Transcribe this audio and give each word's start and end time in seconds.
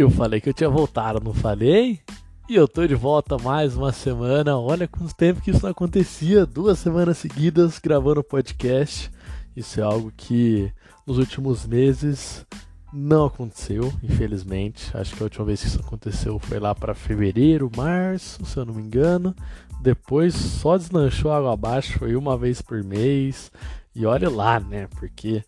Eu 0.00 0.08
falei 0.08 0.40
que 0.40 0.48
eu 0.48 0.54
tinha 0.54 0.70
voltado, 0.70 1.20
não 1.22 1.34
falei? 1.34 2.00
E 2.48 2.54
eu 2.54 2.66
tô 2.66 2.86
de 2.86 2.94
volta 2.94 3.36
mais 3.36 3.76
uma 3.76 3.92
semana. 3.92 4.58
Olha 4.58 4.88
quanto 4.88 5.14
tempo 5.14 5.42
que 5.42 5.50
isso 5.50 5.62
não 5.62 5.72
acontecia. 5.72 6.46
Duas 6.46 6.78
semanas 6.78 7.18
seguidas 7.18 7.78
gravando 7.78 8.24
podcast. 8.24 9.10
Isso 9.54 9.78
é 9.78 9.82
algo 9.82 10.10
que 10.16 10.72
nos 11.06 11.18
últimos 11.18 11.66
meses 11.66 12.46
não 12.90 13.26
aconteceu, 13.26 13.92
infelizmente. 14.02 14.90
Acho 14.96 15.14
que 15.14 15.22
a 15.22 15.24
última 15.24 15.44
vez 15.44 15.60
que 15.60 15.66
isso 15.66 15.80
aconteceu 15.80 16.38
foi 16.38 16.58
lá 16.58 16.74
para 16.74 16.94
fevereiro, 16.94 17.70
março, 17.76 18.42
se 18.46 18.56
eu 18.56 18.64
não 18.64 18.72
me 18.72 18.82
engano. 18.82 19.36
Depois 19.82 20.34
só 20.34 20.78
deslanchou 20.78 21.30
água 21.30 21.52
abaixo, 21.52 21.98
foi 21.98 22.16
uma 22.16 22.38
vez 22.38 22.62
por 22.62 22.82
mês. 22.82 23.52
E 23.94 24.06
olha 24.06 24.30
lá, 24.30 24.58
né? 24.58 24.88
Porque 24.98 25.44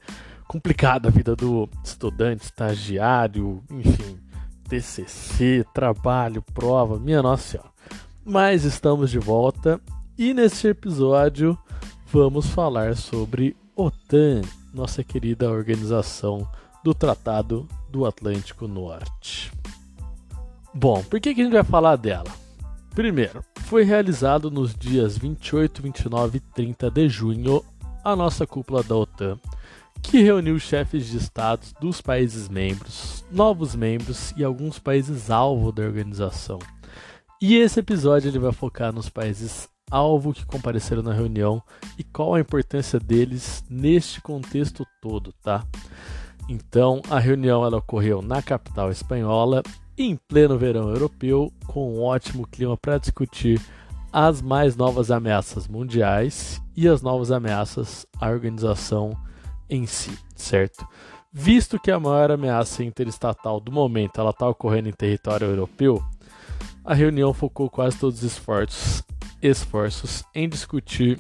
complicada 0.47 1.09
a 1.09 1.11
vida 1.11 1.35
do 1.35 1.67
estudante, 1.83 2.45
estagiário, 2.45 3.65
enfim, 3.71 4.21
TCC, 4.73 5.67
trabalho, 5.75 6.41
prova, 6.41 6.99
minha 6.99 7.21
nossa 7.21 7.43
senhora. 7.43 7.71
Mas 8.25 8.65
estamos 8.65 9.11
de 9.11 9.19
volta 9.19 9.79
e 10.17 10.33
neste 10.33 10.67
episódio 10.67 11.59
vamos 12.11 12.47
falar 12.47 12.97
sobre 12.97 13.55
OTAN, 13.77 14.41
nossa 14.73 15.05
querida 15.05 15.51
organização 15.51 16.49
do 16.83 16.95
Tratado 16.95 17.69
do 17.91 18.07
Atlântico 18.07 18.67
Norte. 18.67 19.53
Bom, 20.73 21.05
por 21.05 21.21
que, 21.21 21.35
que 21.35 21.43
a 21.43 21.45
gente 21.45 21.53
vai 21.53 21.65
falar 21.65 21.97
dela? 21.97 22.33
Primeiro, 22.95 23.45
foi 23.67 23.83
realizado 23.83 24.51
nos 24.51 24.75
dias 24.75 25.19
28, 25.19 25.83
29 25.83 26.39
e 26.39 26.41
30 26.41 26.91
de 26.91 27.11
junho 27.11 27.63
a 28.03 28.17
nossa 28.17 28.47
cúpula 28.47 28.83
da 28.83 28.97
OTAN, 28.97 29.39
que 30.03 30.21
reuniu 30.21 30.59
chefes 30.59 31.07
de 31.07 31.17
estados 31.17 31.73
dos 31.81 32.01
países 32.01 32.49
membros, 32.49 33.25
novos 33.31 33.75
membros 33.75 34.35
e 34.37 34.45
alguns 34.45 34.79
países 34.79 35.31
alvo 35.31 35.73
da 35.73 35.83
organização. 35.83 36.59
E 37.41 37.57
esse 37.57 37.81
episódio 37.81 38.29
ele 38.29 38.39
vai 38.39 38.53
focar 38.53 38.93
nos 38.93 39.09
países 39.09 39.69
alvo 39.91 40.33
que 40.33 40.45
compareceram 40.45 41.03
na 41.03 41.13
reunião 41.13 41.63
e 41.99 42.05
qual 42.05 42.35
a 42.35 42.41
importância 42.41 42.99
deles 42.99 43.65
neste 43.69 44.21
contexto 44.21 44.87
todo, 45.01 45.33
tá? 45.43 45.65
Então, 46.49 47.01
a 47.09 47.19
reunião 47.19 47.65
ela 47.65 47.79
ocorreu 47.79 48.21
na 48.21 48.43
capital 48.43 48.91
espanhola, 48.91 49.63
em 49.97 50.17
pleno 50.17 50.59
verão 50.59 50.89
europeu, 50.89 51.53
com 51.67 51.95
um 51.95 52.03
ótimo 52.03 52.47
clima 52.47 52.77
para 52.77 52.99
discutir 52.99 53.61
as 54.13 54.43
mais 54.43 54.77
novas 54.77 55.11
ameaças 55.11 55.69
mundiais 55.69 56.61
e 56.77 56.89
as 56.89 57.01
novas 57.01 57.31
ameaças 57.31 58.07
à 58.21 58.29
organização 58.29 59.17
em 59.75 59.87
si, 59.87 60.17
certo? 60.37 60.87
Visto 61.33 61.81
que 61.81 61.91
a 61.91 61.99
maior 61.99 62.31
ameaça 62.31 62.85
interestatal 62.85 63.59
do 63.59 63.73
momento 63.73 64.21
ela 64.21 64.31
está 64.31 64.47
ocorrendo 64.47 64.91
em 64.91 64.93
território 64.93 65.47
europeu, 65.47 66.05
a 66.85 66.93
reunião 66.93 67.33
focou 67.33 67.71
quase 67.71 67.99
todos 67.99 68.23
os 68.23 68.33
esforços, 68.33 69.03
esforços 69.41 70.23
em 70.35 70.47
discutir 70.49 71.19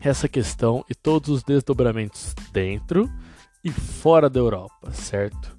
essa 0.00 0.28
questão 0.28 0.84
e 0.88 0.94
todos 0.94 1.28
os 1.28 1.42
desdobramentos 1.42 2.34
dentro 2.52 3.10
e 3.64 3.70
fora 3.70 4.30
da 4.30 4.38
Europa, 4.38 4.92
certo? 4.92 5.56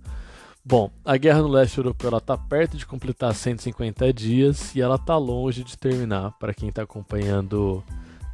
Bom, 0.63 0.89
a 1.03 1.17
guerra 1.17 1.41
no 1.41 1.47
leste 1.47 1.77
europeu 1.77 2.17
está 2.17 2.37
perto 2.37 2.77
de 2.77 2.85
completar 2.85 3.33
150 3.33 4.13
dias 4.13 4.75
e 4.75 4.81
ela 4.81 4.95
está 4.95 5.17
longe 5.17 5.63
de 5.63 5.77
terminar. 5.77 6.31
Para 6.39 6.53
quem 6.53 6.69
está 6.69 6.83
acompanhando, 6.83 7.83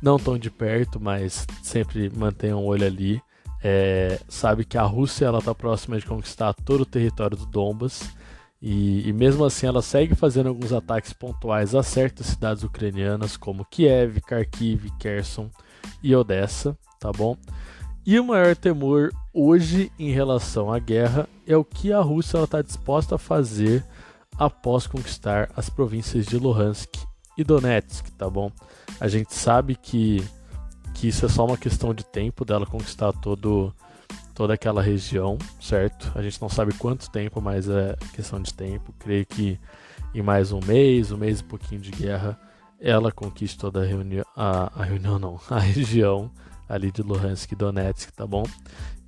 não 0.01 0.17
tão 0.19 0.37
de 0.37 0.49
perto, 0.49 0.99
mas 0.99 1.45
sempre 1.61 2.11
mantenha 2.15 2.57
um 2.57 2.65
olho 2.65 2.85
ali. 2.85 3.21
É, 3.63 4.19
sabe 4.27 4.65
que 4.65 4.77
a 4.77 4.83
Rússia 4.83 5.25
ela 5.25 5.39
está 5.39 5.55
próxima 5.55 5.97
de 5.97 6.05
conquistar 6.05 6.53
todo 6.53 6.81
o 6.81 6.85
território 6.85 7.37
do 7.37 7.45
Donbas 7.45 8.09
e, 8.61 9.07
e, 9.07 9.13
mesmo 9.13 9.43
assim 9.45 9.67
ela 9.67 9.81
segue 9.81 10.15
fazendo 10.15 10.47
alguns 10.47 10.73
ataques 10.73 11.13
pontuais 11.13 11.73
a 11.73 11.81
certas 11.81 12.27
cidades 12.27 12.63
ucranianas 12.63 13.37
como 13.37 13.65
Kiev, 13.65 14.21
Kharkiv, 14.21 14.89
Kherson 14.99 15.49
e 16.01 16.15
Odessa, 16.15 16.77
tá 16.99 17.11
bom? 17.11 17.37
E 18.05 18.19
o 18.19 18.23
maior 18.25 18.55
temor 18.55 19.11
hoje 19.33 19.91
em 19.97 20.11
relação 20.11 20.71
à 20.71 20.77
guerra 20.77 21.27
é 21.47 21.55
o 21.55 21.63
que 21.63 21.91
a 21.91 21.99
Rússia 21.99 22.43
está 22.43 22.61
disposta 22.61 23.15
a 23.15 23.19
fazer 23.19 23.85
após 24.37 24.87
conquistar 24.87 25.49
as 25.55 25.69
províncias 25.69 26.25
de 26.25 26.37
Luhansk 26.37 26.89
e 27.37 27.43
Donetsk, 27.43 28.11
tá 28.17 28.29
bom? 28.29 28.51
A 28.99 29.07
gente 29.07 29.33
sabe 29.33 29.75
que, 29.75 30.23
que 30.93 31.07
isso 31.07 31.25
é 31.25 31.29
só 31.29 31.45
uma 31.45 31.57
questão 31.57 31.93
de 31.93 32.05
tempo 32.05 32.45
dela 32.45 32.65
conquistar 32.65 33.11
todo, 33.13 33.73
toda 34.33 34.53
aquela 34.53 34.81
região, 34.81 35.37
certo? 35.59 36.11
A 36.15 36.21
gente 36.21 36.41
não 36.41 36.49
sabe 36.49 36.73
quanto 36.73 37.09
tempo, 37.09 37.41
mas 37.41 37.67
é 37.67 37.95
questão 38.13 38.41
de 38.41 38.53
tempo. 38.53 38.93
Creio 38.99 39.25
que 39.25 39.59
em 40.13 40.21
mais 40.21 40.51
um 40.51 40.59
mês, 40.65 41.11
um 41.11 41.17
mês 41.17 41.39
e 41.39 41.43
pouquinho 41.43 41.81
de 41.81 41.91
guerra, 41.91 42.39
ela 42.79 43.11
conquista 43.11 43.61
toda 43.61 43.81
a 43.81 43.85
reunião, 43.85 44.25
a, 44.35 44.81
a 44.81 44.83
reunião 44.83 45.17
não, 45.17 45.39
a 45.49 45.59
região 45.59 46.31
ali 46.67 46.91
de 46.91 47.01
Luhansk 47.01 47.51
e 47.51 47.55
Donetsk, 47.55 48.11
tá 48.11 48.25
bom? 48.25 48.43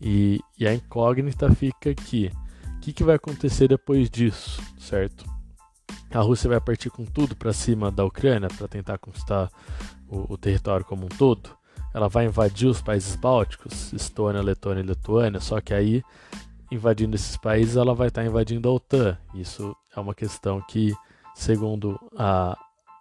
E, 0.01 0.39
e 0.57 0.67
a 0.67 0.73
incógnita 0.73 1.53
fica 1.53 1.89
aqui. 1.89 2.31
O 2.77 2.79
que, 2.79 2.93
que 2.93 3.03
vai 3.03 3.15
acontecer 3.15 3.67
depois 3.67 4.09
disso, 4.09 4.61
certo? 4.77 5.25
A 6.11 6.19
Rússia 6.19 6.49
vai 6.49 6.61
partir 6.61 6.89
com 6.89 7.03
tudo 7.05 7.35
para 7.35 7.51
cima 7.51 7.91
da 7.91 8.05
Ucrânia 8.05 8.47
para 8.47 8.67
tentar 8.67 8.97
conquistar 8.97 9.49
o, 10.07 10.33
o, 10.33 10.37
território 10.37 10.85
como 10.85 11.05
um 11.05 11.09
todo. 11.09 11.49
Ela 11.95 12.09
vai 12.09 12.25
invadir 12.25 12.67
os 12.67 12.81
países 12.81 13.15
bálticos, 13.15 13.93
Estônia, 13.93 14.41
Letônia 14.41 14.81
e 14.81 14.85
Lituânia, 14.85 15.39
só 15.39 15.61
que 15.61 15.73
aí, 15.73 16.03
invadindo 16.69 17.15
esses 17.15 17.37
países, 17.37 17.77
ela 17.77 17.95
vai 17.95 18.09
estar 18.09 18.21
tá 18.21 18.27
invadindo 18.27 18.67
a 18.67 18.73
OTAN. 18.73 19.17
Isso 19.33 19.73
é 19.95 19.99
uma 20.01 20.13
questão 20.13 20.59
que, 20.67 20.93
segundo 21.33 21.97
a, 22.17 22.57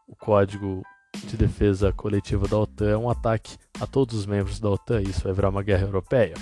o 0.06 0.14
código 0.14 0.80
de 1.26 1.36
defesa 1.36 1.92
coletiva 1.92 2.46
da 2.46 2.56
OTAN 2.56 2.90
é 2.90 2.96
um 2.96 3.10
ataque 3.10 3.56
a 3.80 3.86
todos 3.86 4.16
os 4.16 4.26
membros 4.26 4.60
da 4.60 4.70
OTAN. 4.70 5.02
Isso 5.02 5.24
vai 5.24 5.32
virar 5.32 5.48
uma 5.48 5.64
guerra 5.64 5.82
europeia. 5.86 6.34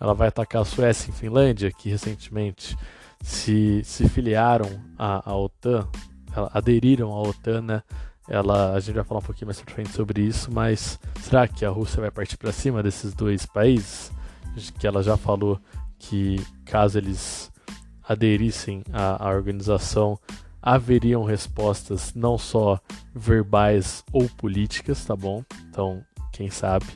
Ela 0.00 0.14
vai 0.14 0.28
atacar 0.28 0.62
a 0.62 0.64
Suécia 0.64 1.10
e 1.10 1.12
Finlândia, 1.12 1.70
que 1.70 1.90
recentemente 1.90 2.78
se, 3.22 3.82
se 3.84 4.08
filiaram 4.08 4.70
à, 4.98 5.30
à 5.30 5.36
OTAN, 5.36 5.86
aderiram 6.54 7.12
à 7.12 7.20
OTAN, 7.20 7.60
né? 7.60 7.82
Ela, 8.30 8.74
a 8.74 8.80
gente 8.80 8.94
vai 8.94 9.02
falar 9.02 9.18
um 9.18 9.24
pouquinho 9.24 9.48
mais 9.48 9.60
pra 9.60 9.74
frente 9.74 9.90
sobre 9.90 10.22
isso, 10.22 10.52
mas 10.52 11.00
será 11.20 11.48
que 11.48 11.64
a 11.64 11.68
Rússia 11.68 12.00
vai 12.00 12.12
partir 12.12 12.36
para 12.36 12.52
cima 12.52 12.80
desses 12.80 13.12
dois 13.12 13.44
países? 13.44 14.12
Que 14.78 14.86
ela 14.86 15.02
já 15.02 15.16
falou 15.16 15.60
que 15.98 16.40
caso 16.64 16.96
eles 16.96 17.50
aderissem 18.08 18.84
à, 18.92 19.28
à 19.28 19.30
organização, 19.30 20.16
haveriam 20.62 21.24
respostas 21.24 22.14
não 22.14 22.38
só 22.38 22.78
verbais 23.12 24.04
ou 24.12 24.28
políticas, 24.28 25.04
tá 25.04 25.16
bom? 25.16 25.44
Então, 25.68 26.04
quem 26.32 26.50
sabe. 26.50 26.86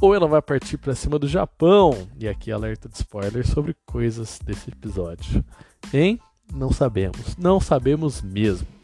Ou 0.00 0.14
ela 0.14 0.26
vai 0.26 0.40
partir 0.40 0.78
para 0.78 0.94
cima 0.94 1.18
do 1.18 1.28
Japão. 1.28 2.08
E 2.18 2.26
aqui 2.26 2.50
alerta 2.50 2.88
de 2.88 2.96
spoiler 2.96 3.46
sobre 3.46 3.76
coisas 3.84 4.38
desse 4.42 4.70
episódio. 4.70 5.44
Hein? 5.92 6.18
Não 6.50 6.72
sabemos. 6.72 7.36
Não 7.36 7.60
sabemos 7.60 8.22
mesmo. 8.22 8.79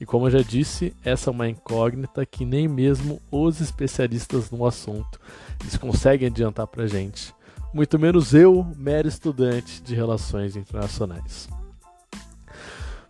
E 0.00 0.06
como 0.06 0.26
eu 0.26 0.30
já 0.30 0.42
disse, 0.42 0.94
essa 1.04 1.30
é 1.30 1.32
uma 1.32 1.48
incógnita 1.48 2.26
que 2.26 2.44
nem 2.44 2.66
mesmo 2.66 3.20
os 3.30 3.60
especialistas 3.60 4.50
no 4.50 4.66
assunto 4.66 5.20
eles 5.60 5.76
conseguem 5.76 6.28
adiantar 6.28 6.66
pra 6.66 6.86
gente. 6.86 7.34
Muito 7.72 7.98
menos 7.98 8.34
eu, 8.34 8.66
mero 8.76 9.08
estudante 9.08 9.82
de 9.82 9.94
relações 9.94 10.56
internacionais. 10.56 11.48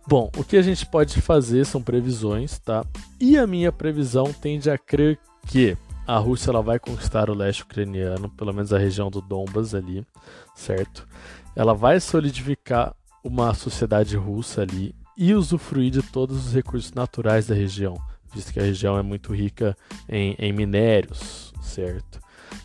Bom, 0.07 0.29
o 0.37 0.43
que 0.43 0.57
a 0.57 0.61
gente 0.61 0.85
pode 0.85 1.19
fazer 1.21 1.65
são 1.65 1.81
previsões, 1.81 2.59
tá? 2.59 2.85
E 3.19 3.37
a 3.37 3.47
minha 3.47 3.71
previsão 3.71 4.31
tende 4.31 4.69
a 4.69 4.77
crer 4.77 5.19
que 5.47 5.75
a 6.07 6.17
Rússia 6.17 6.51
ela 6.51 6.61
vai 6.61 6.77
conquistar 6.77 7.29
o 7.29 7.33
leste 7.33 7.63
ucraniano, 7.63 8.29
pelo 8.29 8.53
menos 8.53 8.71
a 8.71 8.77
região 8.77 9.09
do 9.09 9.21
Donbas 9.21 9.73
ali, 9.73 10.05
certo? 10.53 11.07
Ela 11.55 11.73
vai 11.73 11.99
solidificar 11.99 12.95
uma 13.23 13.53
sociedade 13.55 14.15
russa 14.15 14.61
ali 14.61 14.93
e 15.17 15.33
usufruir 15.33 15.91
de 15.91 16.01
todos 16.01 16.47
os 16.47 16.53
recursos 16.53 16.93
naturais 16.93 17.47
da 17.47 17.55
região, 17.55 17.95
visto 18.33 18.51
que 18.51 18.59
a 18.59 18.63
região 18.63 18.97
é 18.97 19.01
muito 19.01 19.33
rica 19.33 19.75
em, 20.09 20.35
em 20.37 20.51
minérios, 20.51 21.53
certo? 21.61 22.19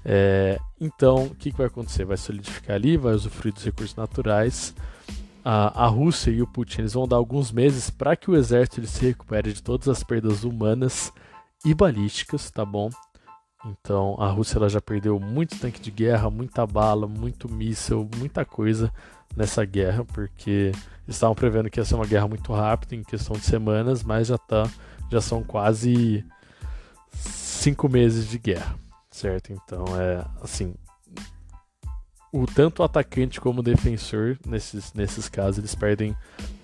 É, 0.05 0.58
então, 0.81 1.26
o 1.26 1.35
que, 1.35 1.50
que 1.50 1.58
vai 1.58 1.67
acontecer? 1.67 2.05
Vai 2.05 2.17
solidificar 2.17 2.76
ali, 2.76 2.97
vai 2.97 3.14
usufruir 3.14 3.55
dos 3.55 3.64
recursos 3.64 3.97
naturais 3.97 4.75
a, 5.44 5.85
a 5.85 5.87
Rússia 5.87 6.31
e 6.31 6.43
o 6.43 6.47
Putin 6.47 6.82
eles 6.82 6.93
vão 6.93 7.06
dar 7.06 7.17
alguns 7.17 7.50
meses 7.50 7.91
para 7.91 8.17
que 8.17 8.31
o 8.31 8.37
exército 8.37 8.81
ele 8.81 8.87
se 8.87 9.06
recupere 9.06 9.53
de 9.53 9.62
todas 9.62 9.88
as 9.88 10.03
perdas 10.03 10.44
humanas 10.44 11.12
e 11.64 11.75
balísticas, 11.75 12.50
tá 12.50 12.64
bom? 12.64 12.91
Então 13.64 14.17
a 14.19 14.29
Rússia 14.29 14.58
ela 14.58 14.69
já 14.69 14.81
perdeu 14.81 15.19
muito 15.19 15.58
tanque 15.58 15.81
de 15.81 15.91
guerra, 15.91 16.31
muita 16.31 16.67
bala, 16.67 17.06
muito 17.06 17.50
míssil, 17.50 18.08
muita 18.17 18.44
coisa 18.44 18.93
nessa 19.37 19.65
guerra, 19.65 20.05
porque 20.05 20.73
estavam 21.06 21.35
prevendo 21.35 21.71
que 21.71 21.81
ia 21.81 21.85
ser 21.85 21.94
uma 21.94 22.06
guerra 22.06 22.29
muito 22.29 22.53
rápida, 22.53 22.94
em 22.94 23.03
questão 23.03 23.37
de 23.37 23.44
semanas, 23.44 24.03
mas 24.03 24.29
já 24.29 24.38
tá, 24.38 24.69
já 25.11 25.21
são 25.21 25.43
quase 25.43 26.25
cinco 27.12 27.88
meses 27.88 28.29
de 28.29 28.38
guerra, 28.38 28.75
certo? 29.11 29.53
Então 29.53 29.85
é 29.99 30.25
assim, 30.43 30.75
o 32.32 32.47
tanto 32.47 32.81
o 32.81 32.85
atacante 32.85 33.41
como 33.41 33.61
o 33.61 33.62
defensor, 33.62 34.38
nesses, 34.47 34.93
nesses 34.93 35.29
casos, 35.29 35.59
eles 35.59 35.75
perdem 35.75 36.17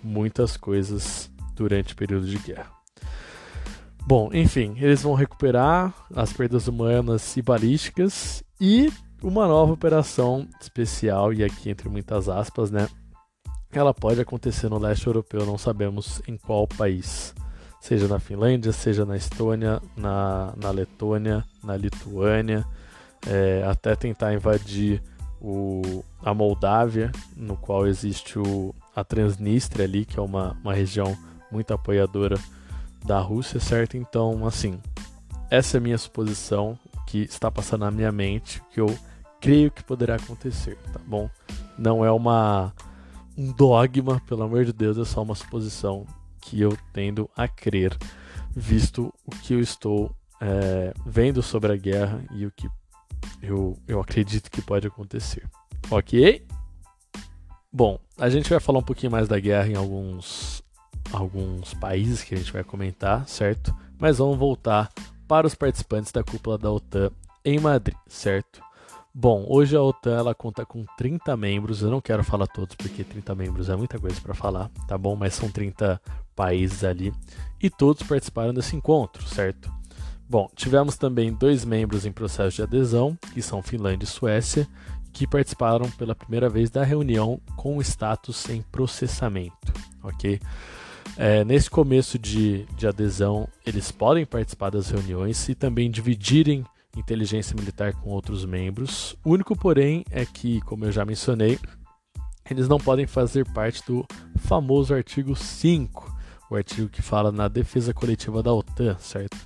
muitas 0.03 0.57
coisas 0.57 1.31
durante 1.55 1.93
o 1.93 1.97
período 1.97 2.27
de 2.27 2.39
guerra. 2.39 2.71
Bom, 4.07 4.31
enfim, 4.33 4.77
eles 4.77 5.03
vão 5.03 5.15
recuperar 5.15 5.93
as 6.15 6.33
perdas 6.33 6.69
humanas 6.69 7.37
e 7.37 7.43
balísticas 7.43 8.45
e 8.61 8.93
uma 9.23 9.47
nova 9.47 9.73
operação 9.73 10.47
especial, 10.61 11.33
e 11.33 11.43
aqui 11.43 11.71
entre 11.71 11.89
muitas 11.89 12.29
aspas, 12.29 12.71
né? 12.71 12.89
Ela 13.73 13.93
pode 13.93 14.21
acontecer 14.21 14.69
no 14.69 14.79
leste 14.79 15.07
europeu, 15.07 15.45
não 15.45 15.59
sabemos 15.59 16.23
em 16.27 16.37
qual 16.37 16.67
país. 16.67 17.35
Seja 17.81 18.09
na 18.09 18.19
Finlândia, 18.19 18.73
seja 18.73 19.05
na 19.05 19.17
Estônia, 19.17 19.81
na, 19.97 20.53
na 20.57 20.71
Letônia, 20.71 21.45
na 21.63 21.77
Lituânia, 21.77 22.65
é, 23.27 23.65
até 23.69 23.95
tentar 23.95 24.33
invadir 24.33 25.03
o, 25.41 26.03
a 26.23 26.33
Moldávia, 26.33 27.13
no 27.37 27.57
qual 27.57 27.87
existe 27.87 28.39
o, 28.39 28.75
a 28.95 29.05
Transnistria 29.05 29.85
ali, 29.85 30.05
que 30.05 30.19
é 30.19 30.23
uma, 30.23 30.57
uma 30.63 30.75
região 30.75 31.17
muito 31.51 31.73
apoiadora 31.73 32.39
da 33.05 33.21
Rússia, 33.21 33.61
certo? 33.61 33.97
Então, 33.97 34.47
assim, 34.47 34.81
essa 35.51 35.77
é 35.77 35.79
a 35.79 35.81
minha 35.81 35.99
suposição 35.99 36.79
que 37.06 37.19
está 37.23 37.50
passando 37.50 37.85
na 37.85 37.91
minha 37.91 38.12
mente, 38.12 38.62
que 38.73 38.81
eu 38.81 38.87
creio 39.41 39.70
que 39.70 39.85
poderá 39.85 40.17
acontecer, 40.17 40.76
tá 40.93 41.00
bom? 41.06 41.31
Não 41.79 42.05
é 42.05 42.11
uma 42.11 42.73
um 43.37 43.53
dogma, 43.53 44.20
pelo 44.26 44.43
amor 44.43 44.64
de 44.64 44.73
Deus, 44.73 44.97
é 44.97 45.05
só 45.05 45.23
uma 45.23 45.35
suposição 45.35 46.06
que 46.41 46.61
eu 46.61 46.76
tendo 46.93 47.29
a 47.37 47.47
crer, 47.47 47.97
visto 48.55 49.12
o 49.26 49.31
que 49.31 49.53
eu 49.53 49.61
estou 49.61 50.11
é, 50.41 50.94
vendo 51.05 51.43
sobre 51.43 51.73
a 51.73 51.76
guerra 51.76 52.25
e 52.32 52.47
o 52.47 52.50
que 52.50 52.69
eu, 53.43 53.76
eu 53.87 54.00
acredito 54.00 54.50
que 54.50 54.62
pode 54.62 54.87
acontecer. 54.87 55.49
Ok? 55.91 56.47
Bom, 57.70 57.99
a 58.17 58.31
gente 58.31 58.49
vai 58.49 58.58
falar 58.58 58.79
um 58.79 58.82
pouquinho 58.82 59.12
mais 59.12 59.29
da 59.29 59.38
guerra 59.38 59.69
em 59.69 59.75
alguns, 59.75 60.62
alguns 61.12 61.75
países 61.75 62.23
que 62.23 62.35
a 62.35 62.38
gente 62.38 62.53
vai 62.53 62.64
comentar, 62.64 63.29
certo? 63.29 63.75
Mas 63.99 64.19
vamos 64.19 64.38
voltar 64.38 64.91
para 65.26 65.46
os 65.46 65.55
participantes 65.55 66.12
da 66.12 66.23
cúpula 66.23 66.56
da 66.58 66.70
OTAN 66.70 67.11
em 67.44 67.58
Madrid, 67.58 67.96
certo? 68.08 68.61
Bom, 69.14 69.46
hoje 69.49 69.75
a 69.75 69.81
OTAN 69.82 70.14
ela 70.14 70.34
conta 70.34 70.67
com 70.67 70.84
30 70.96 71.37
membros. 71.37 71.81
Eu 71.81 71.90
não 71.90 72.02
quero 72.02 72.23
falar 72.23 72.46
todos 72.46 72.76
porque 72.76 73.02
30 73.02 73.34
membros 73.34 73.70
é 73.70 73.76
muita 73.76 73.99
coisa 73.99 74.20
para 74.20 74.34
falar, 74.34 74.70
tá 74.87 74.99
bom? 74.99 75.17
Mas 75.17 75.34
são 75.34 75.50
30 75.50 76.00
países 76.34 76.84
ali 76.84 77.12
e 77.62 77.70
todos 77.70 78.02
participaram 78.02 78.52
desse 78.52 78.76
encontro, 78.76 79.26
certo? 79.26 79.73
Bom, 80.28 80.50
tivemos 80.55 80.96
também 80.96 81.32
dois 81.32 81.64
membros 81.64 82.05
em 82.05 82.12
processo 82.12 82.56
de 82.56 82.62
adesão, 82.62 83.17
que 83.32 83.40
são 83.40 83.62
Finlândia 83.62 84.05
e 84.05 84.08
Suécia, 84.08 84.69
que 85.12 85.26
participaram 85.26 85.90
pela 85.93 86.14
primeira 86.14 86.50
vez 86.50 86.69
da 86.69 86.84
reunião 86.84 87.40
com 87.56 87.81
status 87.81 88.50
em 88.50 88.61
processamento, 88.61 89.72
ok? 90.02 90.38
É, 91.17 91.45
nesse 91.45 91.71
começo 91.71 92.19
de, 92.19 92.65
de 92.77 92.87
adesão, 92.87 93.49
eles 93.65 93.91
podem 93.91 94.27
participar 94.27 94.71
das 94.71 94.91
reuniões 94.91 95.49
e 95.49 95.55
também 95.55 95.91
dividirem 95.91 96.65
inteligência 96.97 97.55
militar 97.55 97.95
com 97.95 98.11
outros 98.11 98.45
membros. 98.45 99.17
O 99.25 99.31
único, 99.31 99.57
porém, 99.57 100.05
é 100.11 100.25
que, 100.25 100.61
como 100.63 100.85
eu 100.85 100.93
já 100.93 101.05
mencionei, 101.05 101.59
eles 102.51 102.69
não 102.69 102.79
podem 102.79 103.07
fazer 103.07 103.47
parte 103.53 103.83
do 103.87 104.07
famoso 104.39 104.95
artigo 104.95 105.35
5, 105.35 106.17
o 106.51 106.57
artigo 106.57 106.89
que 106.89 107.03
fala 107.03 107.33
na 107.33 107.49
defesa 107.49 107.93
coletiva 107.93 108.43
da 108.43 108.53
OTAN, 108.53 108.97
certo? 108.99 109.37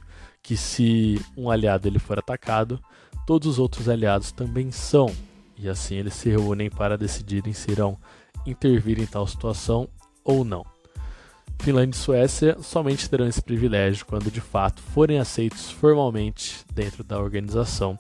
que 0.43 0.57
se 0.57 1.21
um 1.37 1.51
aliado 1.51 1.87
ele 1.87 1.99
for 1.99 2.19
atacado, 2.19 2.81
todos 3.27 3.47
os 3.47 3.59
outros 3.59 3.89
aliados 3.89 4.33
também 4.33 4.71
são, 4.71 5.15
e 5.57 5.69
assim 5.69 5.97
eles 5.97 6.15
se 6.15 6.29
reúnem 6.29 6.71
para 6.71 6.97
decidirem 6.97 7.53
se 7.53 7.71
irão 7.71 7.99
intervir 8.47 8.99
em 8.99 9.07
tal 9.07 9.27
situação 9.27 9.89
ou 10.25 10.45
não. 10.45 10.65
Finlândia 11.61 11.95
e 11.95 12.01
Suécia 12.01 12.57
somente 12.63 13.09
terão 13.09 13.27
esse 13.27 13.43
privilégio 13.43 14.07
quando 14.07 14.31
de 14.31 14.41
fato 14.41 14.81
forem 14.81 15.19
aceitos 15.19 15.71
formalmente 15.71 16.65
dentro 16.73 17.05
da 17.05 17.19
organização. 17.19 17.99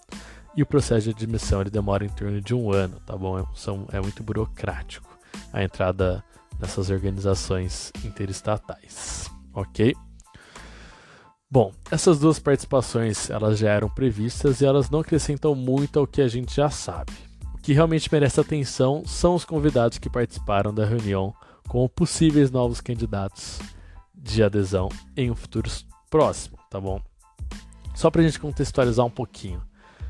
E 0.56 0.62
o 0.62 0.66
processo 0.66 1.04
de 1.04 1.10
admissão 1.10 1.60
ele 1.60 1.70
demora 1.70 2.04
em 2.04 2.08
torno 2.08 2.40
de 2.40 2.54
um 2.54 2.72
ano, 2.72 2.98
tá 3.04 3.16
bom? 3.16 3.38
É, 3.38 3.44
são, 3.54 3.86
é 3.92 4.00
muito 4.00 4.22
burocrático 4.22 5.08
a 5.52 5.62
entrada 5.62 6.24
nessas 6.58 6.88
organizações 6.90 7.92
interestatais, 8.02 9.30
ok? 9.52 9.94
Bom, 11.50 11.72
essas 11.90 12.18
duas 12.18 12.38
participações 12.38 13.28
elas 13.28 13.58
já 13.58 13.70
eram 13.70 13.90
previstas 13.90 14.60
e 14.60 14.64
elas 14.64 14.88
não 14.88 15.00
acrescentam 15.00 15.54
muito 15.54 15.98
ao 15.98 16.06
que 16.06 16.22
a 16.22 16.28
gente 16.28 16.54
já 16.54 16.70
sabe. 16.70 17.12
O 17.54 17.58
que 17.58 17.74
realmente 17.74 18.10
merece 18.10 18.40
atenção 18.40 19.02
são 19.04 19.34
os 19.34 19.44
convidados 19.44 19.98
que 19.98 20.08
participaram 20.08 20.72
da 20.72 20.86
reunião 20.86 21.34
como 21.70 21.88
possíveis 21.88 22.50
novos 22.50 22.80
candidatos 22.80 23.60
de 24.12 24.42
adesão 24.42 24.88
em 25.16 25.30
um 25.30 25.36
futuro 25.36 25.70
próximo, 26.10 26.58
tá 26.68 26.80
bom? 26.80 27.00
Só 27.94 28.10
para 28.10 28.22
a 28.22 28.24
gente 28.24 28.40
contextualizar 28.40 29.06
um 29.06 29.10
pouquinho. 29.10 29.62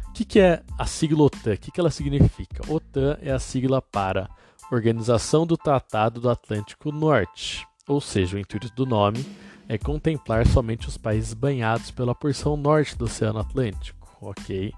O 0.08 0.12
que, 0.12 0.24
que 0.24 0.40
é 0.40 0.62
a 0.78 0.86
sigla 0.86 1.24
OTAN? 1.24 1.52
O 1.52 1.58
que, 1.58 1.70
que 1.70 1.78
ela 1.78 1.90
significa? 1.90 2.62
OTAN 2.66 3.18
é 3.20 3.30
a 3.30 3.38
sigla 3.38 3.82
para 3.82 4.30
Organização 4.72 5.46
do 5.46 5.54
Tratado 5.54 6.18
do 6.18 6.30
Atlântico 6.30 6.90
Norte, 6.90 7.66
ou 7.86 8.00
seja, 8.00 8.38
o 8.38 8.40
intuito 8.40 8.74
do 8.74 8.86
nome 8.86 9.22
é 9.68 9.76
contemplar 9.76 10.46
somente 10.46 10.88
os 10.88 10.96
países 10.96 11.34
banhados 11.34 11.90
pela 11.90 12.14
porção 12.14 12.56
norte 12.56 12.96
do 12.96 13.04
Oceano 13.04 13.38
Atlântico, 13.38 14.08
ok? 14.22 14.72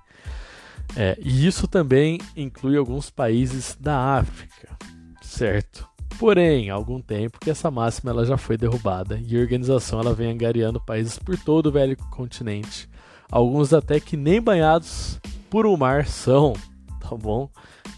É, 0.97 1.17
e 1.21 1.47
isso 1.47 1.69
também 1.69 2.19
inclui 2.37 2.77
alguns 2.77 3.09
países 3.09 3.77
da 3.79 4.17
África, 4.19 4.77
certo? 5.23 5.92
Porém, 6.23 6.71
há 6.71 6.75
algum 6.75 7.01
tempo 7.01 7.41
que 7.41 7.51
essa 7.51 7.69
máxima 7.69 8.13
ela 8.13 8.25
já 8.25 8.37
foi 8.37 8.57
derrubada 8.57 9.21
e 9.27 9.37
a 9.37 9.41
organização 9.41 9.99
ela 9.99 10.15
vem 10.15 10.31
angariando 10.31 10.81
países 10.81 11.19
por 11.19 11.37
todo 11.37 11.67
o 11.67 11.73
velho 11.73 11.97
continente, 12.13 12.89
alguns 13.29 13.73
até 13.73 13.99
que 13.99 14.17
nem 14.17 14.41
banhados 14.41 15.19
por 15.51 15.67
um 15.67 15.77
mar 15.77 16.07
são, 16.07 16.53
tá 17.03 17.17
bom? 17.17 17.51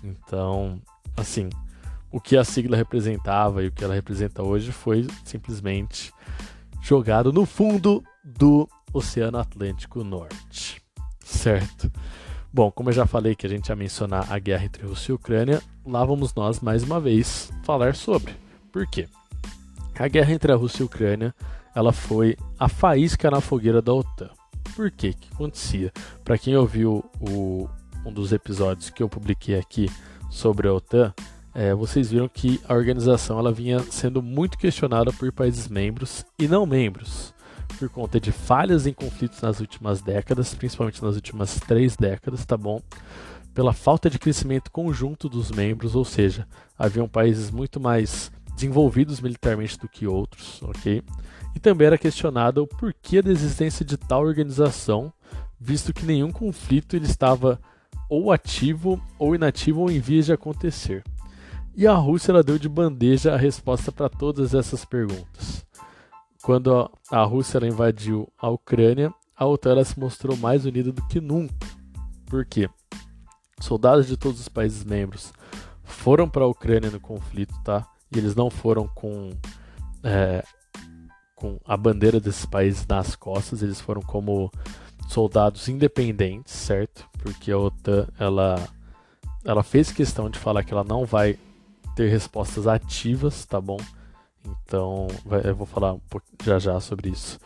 Então, 0.03 0.81
assim, 1.15 1.51
o 2.11 2.19
que 2.19 2.35
a 2.35 2.45
sigla 2.45 2.79
representava 2.79 3.63
e 3.63 3.67
o 3.67 3.73
que 3.73 3.85
ela 3.85 3.93
representa 3.93 4.43
hoje 4.43 4.73
foi 4.73 5.07
simplesmente 5.23 6.11
jogado 6.81 7.31
no 7.31 7.45
fundo 7.45 8.03
do 8.25 8.67
Oceano 8.91 9.37
Atlântico 9.37 10.03
Norte. 10.03 10.81
Certo? 11.23 11.93
Bom, 12.55 12.71
como 12.71 12.89
eu 12.89 12.93
já 12.93 13.05
falei 13.05 13.35
que 13.35 13.45
a 13.45 13.51
gente 13.51 13.69
ia 13.69 13.75
mencionar 13.75 14.33
a 14.33 14.39
guerra 14.39 14.65
entre 14.65 14.87
Rússia 14.87 15.11
e 15.11 15.15
Ucrânia, 15.17 15.61
lá 15.85 16.05
vamos 16.05 16.33
nós 16.37 16.61
mais 16.61 16.85
uma 16.85 17.01
vez 17.01 17.53
falar 17.65 17.97
sobre. 17.97 18.33
Por 18.71 18.87
quê? 18.87 19.09
A 19.99 20.07
guerra 20.07 20.33
entre 20.33 20.53
a 20.53 20.55
Rússia 20.55 20.79
e 20.79 20.85
a 20.85 20.87
Ucrânia, 20.87 21.35
ela 21.75 21.93
foi 21.93 22.37
a 22.57 22.69
faísca 22.69 23.29
na 23.29 23.41
fogueira 23.41 23.83
da 23.83 23.93
OTAN. 23.93 24.31
Por 24.77 24.89
quê? 24.93 25.09
O 25.09 25.15
que 25.17 25.35
acontecia? 25.35 25.93
Para 26.25 26.39
quem 26.39 26.57
ouviu 26.57 27.05
o, 27.21 27.69
um 28.07 28.13
dos 28.13 28.33
episódios 28.33 28.89
que 28.89 29.03
eu 29.03 29.09
publiquei 29.09 29.59
aqui 29.59 29.91
sobre 30.31 30.69
a 30.69 30.75
OTAN, 30.75 31.13
é, 31.53 31.75
vocês 31.75 32.13
viram 32.13 32.29
que 32.29 32.61
a 32.69 32.75
organização 32.75 33.37
ela 33.37 33.51
vinha 33.51 33.81
sendo 33.81 34.23
muito 34.23 34.57
questionada 34.57 35.13
por 35.13 35.33
países 35.33 35.67
membros 35.67 36.25
e 36.39 36.47
não 36.47 36.65
membros, 36.65 37.34
por 37.85 37.91
conta 37.91 38.19
de 38.19 38.33
falhas 38.33 38.87
em 38.87 38.95
conflitos 38.95 39.43
nas 39.43 39.61
últimas 39.61 40.01
décadas, 40.01 40.55
principalmente 40.55 41.03
nas 41.03 41.17
últimas 41.17 41.61
três 41.61 41.97
décadas, 41.97 42.45
tá 42.47 42.57
bom? 42.57 42.81
Pela 43.53 43.75
falta 43.75 44.09
de 44.09 44.19
crescimento 44.19 44.71
conjunto 44.71 45.29
dos 45.29 45.51
membros, 45.51 45.95
ou 45.95 46.05
seja, 46.05 46.49
haviam 46.79 47.07
países 47.07 47.51
muito 47.51 47.79
mais 47.79 48.33
desenvolvidos 48.55 49.21
militarmente 49.21 49.79
do 49.79 49.87
que 49.87 50.07
outros, 50.07 50.63
ok? 50.63 51.03
E 51.55 51.61
também 51.61 51.87
era 51.87 51.99
questionado 51.99 52.63
o 52.63 52.67
porquê 52.67 53.21
da 53.21 53.31
existência 53.31 53.85
de 53.85 53.99
tal 53.99 54.25
organização, 54.25 55.13
visto 55.61 55.93
que 55.93 56.07
nenhum 56.07 56.33
conflito 56.33 56.97
ele 56.97 57.07
estava 57.07 57.61
ou 58.09 58.33
ativo 58.33 58.99
ou 59.19 59.35
inativo 59.35 59.83
ou 59.83 59.91
em 59.91 60.01
vias 60.01 60.25
de 60.25 60.33
acontecer. 60.33 61.05
E 61.77 61.87
a 61.87 61.95
Rússia 61.95 62.33
ela 62.33 62.43
deu 62.43 62.59
de 62.59 62.69
bandeja 62.69 63.35
a 63.35 63.37
resposta 63.37 63.93
para 63.93 64.09
todas 64.09 64.55
essas 64.55 64.87
perguntas. 64.87 65.67
Quando 66.45 66.91
a 67.11 67.23
Rússia 67.23 67.67
invadiu 67.67 68.31
a 68.39 68.51
Ucrânia, 68.51 69.11
a 69.35 69.47
OTAN 69.47 69.83
se 69.83 69.99
mostrou 69.99 70.37
mais 70.37 70.67
unida 70.67 70.93
do 70.93 71.01
que 71.07 71.19
nunca. 71.19 71.55
Por 72.27 72.45
quê? 72.45 72.69
Soldados 73.59 74.07
de 74.07 74.15
todos 74.19 74.41
os 74.41 74.49
países 74.51 74.85
membros 74.85 75.33
foram 75.83 76.29
para 76.29 76.45
a 76.45 76.47
Ucrânia 76.47 76.91
no 76.91 77.01
conflito, 77.01 77.55
tá? 77.65 77.89
E 78.15 78.19
eles 78.19 78.35
não 78.35 78.51
foram 78.51 78.87
com, 78.89 79.31
é, 80.03 80.45
com 81.35 81.59
a 81.65 81.79
bandeira 81.79 82.21
desses 82.21 82.45
países 82.45 82.87
nas 82.87 83.17
costas, 83.17 83.63
eles 83.63 83.81
foram 83.81 84.03
como 84.03 84.53
soldados 85.09 85.67
independentes, 85.67 86.53
certo? 86.53 87.09
Porque 87.23 87.51
a 87.53 87.59
OTAN 87.59 88.07
ela, 88.19 88.69
ela 89.47 89.63
fez 89.63 89.91
questão 89.91 90.29
de 90.29 90.39
falar 90.39 90.63
que 90.63 90.75
ela 90.75 90.85
não 90.85 91.07
vai 91.07 91.39
ter 91.97 92.11
respostas 92.11 92.67
ativas, 92.67 93.47
tá 93.47 93.59
bom? 93.59 93.79
Então, 94.45 95.09
eu 95.45 95.55
vou 95.55 95.67
falar 95.67 95.93
um 95.93 96.01
pouco 96.01 96.27
já 96.43 96.59
já 96.59 96.79
sobre 96.81 97.11
isso. 97.11 97.39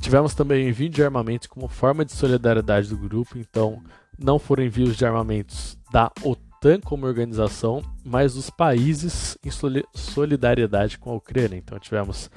Tivemos 0.00 0.34
também 0.34 0.68
envio 0.68 0.88
de 0.88 1.02
armamentos 1.02 1.48
como 1.48 1.68
forma 1.68 2.04
de 2.04 2.12
solidariedade 2.12 2.88
do 2.88 2.96
grupo, 2.96 3.36
então 3.36 3.82
não 4.18 4.38
foram 4.38 4.62
envios 4.62 4.96
de 4.96 5.04
armamentos 5.04 5.76
da 5.92 6.10
OTAN 6.22 6.80
como 6.80 7.06
organização, 7.06 7.82
mas 8.04 8.34
dos 8.34 8.48
países 8.48 9.36
em 9.44 9.50
solidariedade 9.94 10.98
com 10.98 11.10
a 11.10 11.16
Ucrânia. 11.16 11.56
Então 11.56 11.78
tivemos 11.78 12.30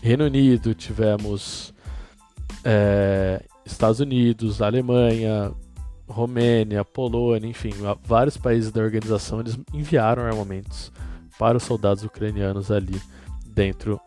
Reino 0.00 0.24
Unido, 0.24 0.74
tivemos 0.74 1.74
é, 2.64 3.44
Estados 3.64 3.98
Unidos, 3.98 4.62
Alemanha, 4.62 5.52
Romênia, 6.08 6.84
Polônia, 6.84 7.48
enfim, 7.48 7.72
vários 8.04 8.36
países 8.36 8.70
da 8.70 8.80
organização 8.80 9.40
eles 9.40 9.58
enviaram 9.74 10.22
armamentos 10.22 10.92
para 11.36 11.56
os 11.56 11.64
soldados 11.64 12.04
ucranianos 12.04 12.70
ali 12.70 13.00
dentro 13.58 14.00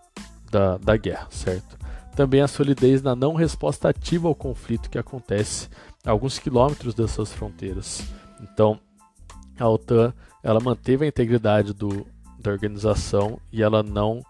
da, 0.50 0.78
da 0.78 0.96
guerra, 0.96 1.28
certo? 1.30 1.78
Também 2.16 2.40
a 2.40 2.48
solidez 2.48 3.02
na 3.02 3.18
não 3.18 3.34
resposta 3.34 3.90
ativa 3.90 4.30
ao 4.30 4.34
conflito 4.34 4.90
que 4.90 4.98
acontece 4.98 5.68
a 6.06 6.12
alguns 6.12 6.40
quilômetros 6.40 6.94
das 6.94 7.12
suas 7.12 7.34
fronteiras. 7.34 8.02
Então, 8.42 8.80
a 9.60 9.68
OTAN 9.68 10.14
ela 10.42 10.62
manteve 10.62 11.04
a 11.04 11.08
integridade 11.08 11.74
do, 11.74 12.08
da 12.40 12.50
organização 12.50 13.42
e 13.52 13.62
ela 13.62 13.84
não, 13.84 14.26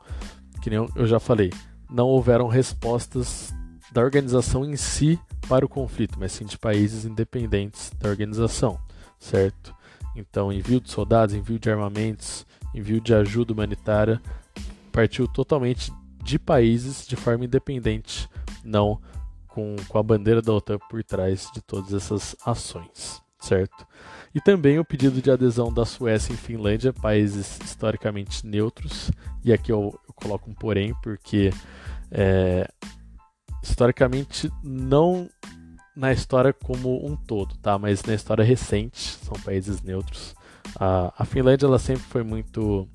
que 0.59 0.71
nem 0.71 0.89
eu 0.95 1.05
já 1.05 1.19
falei, 1.19 1.51
não 1.87 2.07
houveram 2.07 2.47
respostas 2.47 3.53
da 3.91 4.01
organização 4.01 4.65
em 4.65 4.75
si 4.75 5.19
para 5.47 5.63
o 5.63 5.69
conflito, 5.69 6.17
mas 6.19 6.31
sim 6.31 6.45
de 6.45 6.57
países 6.57 7.05
independentes 7.05 7.91
da 7.99 8.09
organização, 8.09 8.79
certo? 9.19 9.71
Então, 10.15 10.51
envio 10.51 10.81
de 10.81 10.89
soldados, 10.89 11.35
envio 11.35 11.59
de 11.59 11.69
armamentos, 11.69 12.43
envio 12.73 12.99
de 12.99 13.13
ajuda 13.13 13.53
humanitária 13.53 14.19
partiu 14.91 15.27
totalmente 15.27 15.91
de 16.23 16.37
países 16.37 17.07
de 17.07 17.15
forma 17.15 17.45
independente, 17.45 18.29
não 18.63 18.99
com, 19.47 19.75
com 19.87 19.97
a 19.97 20.03
bandeira 20.03 20.41
da 20.41 20.53
OTAN 20.53 20.77
por 20.89 21.03
trás 21.03 21.49
de 21.53 21.61
todas 21.61 21.93
essas 21.93 22.35
ações, 22.45 23.21
certo? 23.39 23.85
E 24.33 24.39
também 24.39 24.79
o 24.79 24.85
pedido 24.85 25.21
de 25.21 25.29
adesão 25.29 25.73
da 25.73 25.85
Suécia 25.85 26.33
e 26.33 26.37
Finlândia, 26.37 26.93
países 26.93 27.59
historicamente 27.63 28.45
neutros, 28.45 29.11
e 29.43 29.51
aqui 29.51 29.71
eu, 29.71 29.99
eu 30.07 30.13
coloco 30.13 30.49
um 30.49 30.53
porém, 30.53 30.93
porque 31.01 31.51
é, 32.09 32.69
historicamente 33.61 34.51
não 34.63 35.29
na 35.95 36.13
história 36.13 36.53
como 36.53 37.05
um 37.05 37.15
todo, 37.15 37.57
tá? 37.57 37.77
Mas 37.77 38.03
na 38.03 38.13
história 38.13 38.43
recente 38.43 38.99
são 39.23 39.33
países 39.43 39.81
neutros. 39.81 40.33
A, 40.79 41.13
a 41.17 41.25
Finlândia 41.25 41.65
ela 41.65 41.79
sempre 41.79 42.03
foi 42.03 42.23
muito 42.23 42.87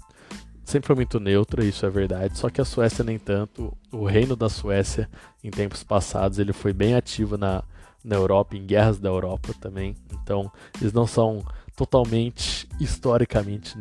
sempre 0.66 0.88
foi 0.88 0.96
muito 0.96 1.20
neutra, 1.20 1.64
isso 1.64 1.86
é 1.86 1.90
verdade. 1.90 2.36
Só 2.36 2.50
que 2.50 2.60
a 2.60 2.64
Suécia 2.64 3.04
nem 3.04 3.18
tanto. 3.18 3.72
O 3.92 4.04
reino 4.04 4.36
da 4.36 4.48
Suécia 4.48 5.08
em 5.42 5.50
tempos 5.50 5.82
passados 5.82 6.38
ele 6.38 6.52
foi 6.52 6.72
bem 6.72 6.94
ativo 6.94 7.38
na, 7.38 7.62
na 8.04 8.16
Europa, 8.16 8.56
em 8.56 8.66
guerras 8.66 8.98
da 8.98 9.08
Europa 9.08 9.54
também. 9.60 9.96
Então 10.12 10.50
eles 10.80 10.92
não 10.92 11.06
são 11.06 11.44
totalmente 11.74 12.68
historicamente 12.80 13.78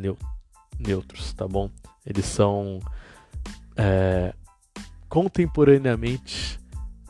neutros, 0.80 1.34
tá 1.34 1.48
bom? 1.48 1.70
Eles 2.06 2.26
são 2.26 2.80
é, 3.76 4.34
contemporaneamente 5.10 6.60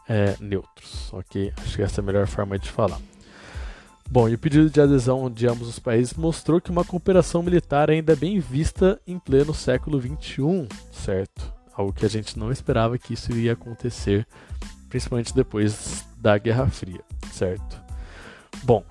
é, 0.08 0.36
neutros, 0.39 1.12
ok? 1.12 1.51
Acho 1.58 1.75
que 1.75 1.82
essa 1.82 2.00
é 2.00 2.01
a 2.01 2.05
melhor 2.05 2.27
forma 2.27 2.58
de 2.58 2.70
falar. 2.70 3.00
Bom, 4.09 4.29
e 4.29 4.35
o 4.35 4.39
pedido 4.39 4.69
de 4.69 4.79
adesão 4.79 5.29
de 5.29 5.47
ambos 5.47 5.67
os 5.67 5.79
países 5.79 6.13
mostrou 6.13 6.62
que 6.62 6.71
uma 6.71 6.85
cooperação 6.85 7.41
militar 7.41 7.89
ainda 7.89 8.13
é 8.13 8.15
bem 8.15 8.39
vista 8.39 9.00
em 9.05 9.19
pleno 9.19 9.53
século 9.53 10.00
XXI, 10.00 10.67
certo? 10.91 11.53
Algo 11.74 11.91
que 11.91 12.05
a 12.05 12.09
gente 12.09 12.38
não 12.39 12.51
esperava 12.51 12.97
que 12.97 13.13
isso 13.13 13.31
iria 13.31 13.53
acontecer, 13.53 14.25
principalmente 14.88 15.33
depois 15.33 16.05
da 16.17 16.38
Guerra 16.38 16.67
Fria, 16.67 17.01
certo? 17.31 17.83
Bom, 18.63 18.83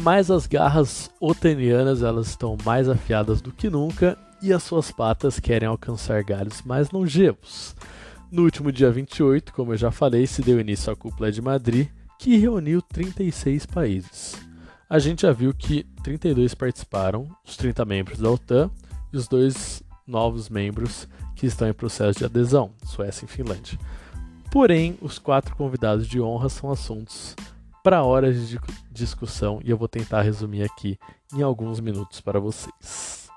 mas 0.00 0.30
as 0.30 0.46
garras 0.46 1.10
otanianas 1.20 2.02
elas 2.02 2.28
estão 2.28 2.56
mais 2.64 2.88
afiadas 2.88 3.40
do 3.40 3.50
que 3.50 3.68
nunca 3.68 4.16
e 4.42 4.52
as 4.52 4.62
suas 4.62 4.92
patas 4.92 5.40
querem 5.40 5.68
alcançar 5.68 6.22
galhos 6.22 6.62
mais 6.62 6.90
longevos. 6.90 7.74
No 8.30 8.44
último 8.44 8.70
dia 8.70 8.90
28, 8.90 9.52
como 9.52 9.72
eu 9.72 9.76
já 9.76 9.90
falei, 9.90 10.26
se 10.26 10.40
deu 10.40 10.60
início 10.60 10.92
à 10.92 10.96
Cúpula 10.96 11.32
de 11.32 11.42
Madrid, 11.42 11.88
que 12.20 12.36
reuniu 12.36 12.82
36 12.82 13.64
países. 13.64 14.38
A 14.90 14.98
gente 14.98 15.22
já 15.22 15.32
viu 15.32 15.54
que 15.54 15.84
32 16.02 16.54
participaram, 16.54 17.26
os 17.42 17.56
30 17.56 17.82
membros 17.86 18.18
da 18.18 18.30
OTAN 18.30 18.70
e 19.10 19.16
os 19.16 19.26
dois 19.26 19.82
novos 20.06 20.50
membros 20.50 21.08
que 21.34 21.46
estão 21.46 21.66
em 21.66 21.72
processo 21.72 22.18
de 22.18 22.26
adesão, 22.26 22.72
Suécia 22.84 23.24
e 23.24 23.28
Finlândia. 23.28 23.78
Porém, 24.52 24.98
os 25.00 25.18
quatro 25.18 25.56
convidados 25.56 26.06
de 26.06 26.20
honra 26.20 26.50
são 26.50 26.70
assuntos 26.70 27.34
para 27.82 28.04
horas 28.04 28.50
de 28.50 28.60
discussão 28.92 29.58
e 29.64 29.70
eu 29.70 29.78
vou 29.78 29.88
tentar 29.88 30.20
resumir 30.20 30.62
aqui 30.62 30.98
em 31.32 31.40
alguns 31.40 31.80
minutos 31.80 32.20
para 32.20 32.38
vocês. 32.38 33.30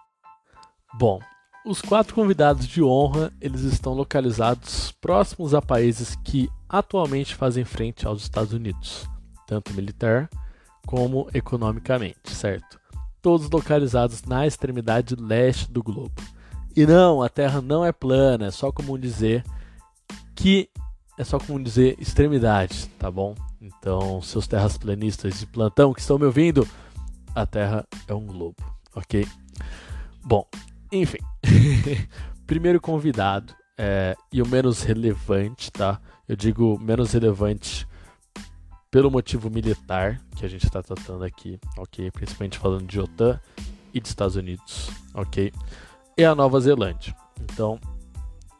Bom, 0.96 1.22
os 1.66 1.82
quatro 1.82 2.14
convidados 2.14 2.68
de 2.68 2.84
honra, 2.84 3.32
eles 3.40 3.62
estão 3.62 3.94
localizados 3.94 4.92
próximos 5.00 5.54
a 5.54 5.62
países 5.62 6.18
que 6.22 6.50
atualmente 6.74 7.36
fazem 7.36 7.64
frente 7.64 8.08
aos 8.08 8.24
Estados 8.24 8.52
Unidos, 8.52 9.08
tanto 9.46 9.72
militar 9.76 10.28
como 10.88 11.30
economicamente, 11.32 12.32
certo? 12.32 12.80
Todos 13.22 13.48
localizados 13.48 14.24
na 14.24 14.48
extremidade 14.48 15.16
leste 15.16 15.72
do 15.72 15.84
globo. 15.84 16.20
E 16.76 16.88
não, 16.88 17.22
a 17.22 17.30
Terra 17.30 17.62
não 17.62 17.86
é 17.86 17.92
plana, 17.92 18.48
é 18.48 18.52
só 18.52 18.72
comum 18.72 18.98
dizer 18.98 19.44
que 20.34 20.68
é 21.16 21.24
só 21.24 21.38
comum 21.38 21.62
dizer 21.62 21.96
extremidade, 22.00 22.88
tá 22.98 23.12
bom? 23.12 23.36
Então, 23.62 24.20
seus 24.24 24.48
terrasplanistas 24.48 25.40
de 25.40 25.46
plantão 25.46 25.94
que 25.94 26.02
estão 26.02 26.18
me 26.18 26.26
ouvindo, 26.26 26.68
a 27.36 27.46
Terra 27.46 27.88
é 28.08 28.14
um 28.16 28.26
globo, 28.26 28.58
ok? 28.96 29.28
Bom, 30.26 30.48
enfim, 30.92 31.20
primeiro 32.48 32.82
convidado 32.82 33.54
é, 33.78 34.16
e 34.32 34.42
o 34.42 34.48
menos 34.48 34.82
relevante, 34.82 35.72
tá? 35.72 36.02
Eu 36.28 36.36
digo 36.36 36.80
menos 36.80 37.12
relevante 37.12 37.88
pelo 38.90 39.10
motivo 39.10 39.50
militar 39.50 40.22
que 40.36 40.46
a 40.46 40.48
gente 40.50 40.66
está 40.66 40.82
tratando 40.82 41.24
aqui, 41.24 41.60
ok? 41.78 42.12
Principalmente 42.12 42.60
falando 42.60 42.86
de 42.86 43.00
OTAN 43.00 43.40
e 43.94 44.00
de 44.00 44.08
Estados 44.08 44.36
Unidos, 44.36 44.90
ok? 45.14 45.52
É 46.16 46.26
a 46.26 46.36
Nova 46.36 46.60
Zelândia. 46.60 47.16
Então, 47.42 47.80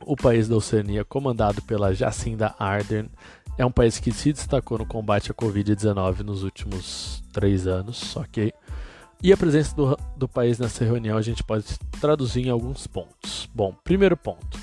o 0.06 0.16
país 0.16 0.48
da 0.48 0.56
Oceania, 0.56 1.06
comandado 1.06 1.62
pela 1.62 1.94
Jacinda 1.94 2.56
Ardern, 2.60 3.10
é 3.58 3.66
um 3.66 3.72
país 3.72 4.00
que 4.00 4.12
se 4.12 4.34
destacou 4.34 4.78
no 4.78 4.86
combate 4.86 5.32
à 5.32 5.34
Covid-19 5.34 6.22
nos 6.22 6.44
últimos 6.44 7.24
três 7.32 7.68
anos, 7.68 8.16
ok? 8.18 8.52
E 9.22 9.32
a 9.32 9.38
presença 9.38 9.76
do, 9.76 9.98
do 10.18 10.28
país 10.28 10.60
nessa 10.60 10.84
reunião 10.84 11.18
a 11.18 11.22
gente 11.22 11.44
pode 11.44 11.66
traduzir 12.02 12.48
em 12.48 12.50
alguns 12.50 12.88
pontos. 12.88 13.48
Bom, 13.54 13.74
primeiro 13.84 14.18
ponto. 14.18 14.60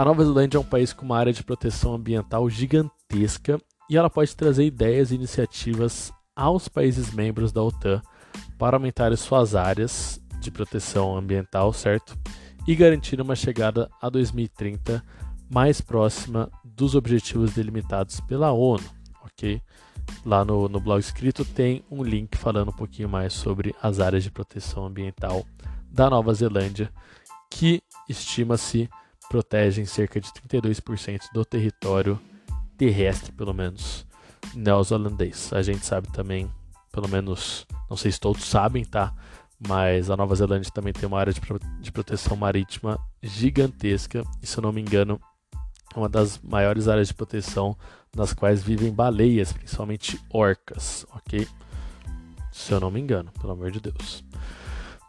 A 0.00 0.04
Nova 0.06 0.24
Zelândia 0.24 0.56
é 0.56 0.60
um 0.62 0.64
país 0.64 0.94
com 0.94 1.04
uma 1.04 1.18
área 1.18 1.30
de 1.30 1.44
proteção 1.44 1.92
ambiental 1.92 2.48
gigantesca 2.48 3.60
e 3.86 3.98
ela 3.98 4.08
pode 4.08 4.34
trazer 4.34 4.64
ideias 4.64 5.10
e 5.10 5.14
iniciativas 5.14 6.10
aos 6.34 6.68
países 6.68 7.12
membros 7.12 7.52
da 7.52 7.62
OTAN 7.62 8.00
para 8.56 8.78
aumentar 8.78 9.14
suas 9.18 9.54
áreas 9.54 10.18
de 10.40 10.50
proteção 10.50 11.14
ambiental, 11.14 11.70
certo? 11.74 12.18
E 12.66 12.74
garantir 12.74 13.20
uma 13.20 13.36
chegada 13.36 13.90
a 14.00 14.08
2030 14.08 15.04
mais 15.50 15.82
próxima 15.82 16.50
dos 16.64 16.94
objetivos 16.94 17.52
delimitados 17.52 18.20
pela 18.20 18.52
ONU, 18.52 18.88
ok? 19.22 19.60
lá 20.24 20.46
no, 20.46 20.66
no 20.66 20.80
blog 20.80 20.98
escrito 20.98 21.44
tem 21.44 21.84
um 21.90 22.02
link 22.02 22.38
falando 22.38 22.70
um 22.70 22.74
pouquinho 22.74 23.10
mais 23.10 23.34
sobre 23.34 23.74
as 23.82 24.00
áreas 24.00 24.24
de 24.24 24.30
proteção 24.30 24.86
ambiental 24.86 25.44
da 25.90 26.08
Nova 26.08 26.32
Zelândia, 26.32 26.90
que 27.50 27.82
estima-se 28.08 28.88
protegem 29.30 29.86
cerca 29.86 30.20
de 30.20 30.28
32% 30.28 31.20
do 31.32 31.44
território 31.44 32.20
terrestre, 32.76 33.30
pelo 33.30 33.54
menos, 33.54 34.04
neozelandês. 34.54 35.52
A 35.52 35.62
gente 35.62 35.86
sabe 35.86 36.08
também, 36.08 36.50
pelo 36.90 37.08
menos, 37.08 37.64
não 37.88 37.96
sei 37.96 38.10
se 38.10 38.18
todos 38.18 38.44
sabem, 38.44 38.84
tá? 38.84 39.14
Mas 39.56 40.10
a 40.10 40.16
Nova 40.16 40.34
Zelândia 40.34 40.72
também 40.74 40.92
tem 40.92 41.06
uma 41.06 41.20
área 41.20 41.32
de, 41.32 41.40
de 41.80 41.92
proteção 41.92 42.36
marítima 42.36 42.98
gigantesca, 43.22 44.24
e 44.42 44.46
se 44.48 44.58
eu 44.58 44.62
não 44.62 44.72
me 44.72 44.80
engano, 44.80 45.20
uma 45.94 46.08
das 46.08 46.40
maiores 46.42 46.88
áreas 46.88 47.06
de 47.06 47.14
proteção 47.14 47.76
nas 48.16 48.32
quais 48.32 48.64
vivem 48.64 48.92
baleias, 48.92 49.52
principalmente 49.52 50.20
orcas, 50.28 51.06
ok? 51.14 51.46
Se 52.50 52.72
eu 52.72 52.80
não 52.80 52.90
me 52.90 53.00
engano, 53.00 53.30
pelo 53.40 53.52
amor 53.52 53.70
de 53.70 53.78
Deus. 53.78 54.24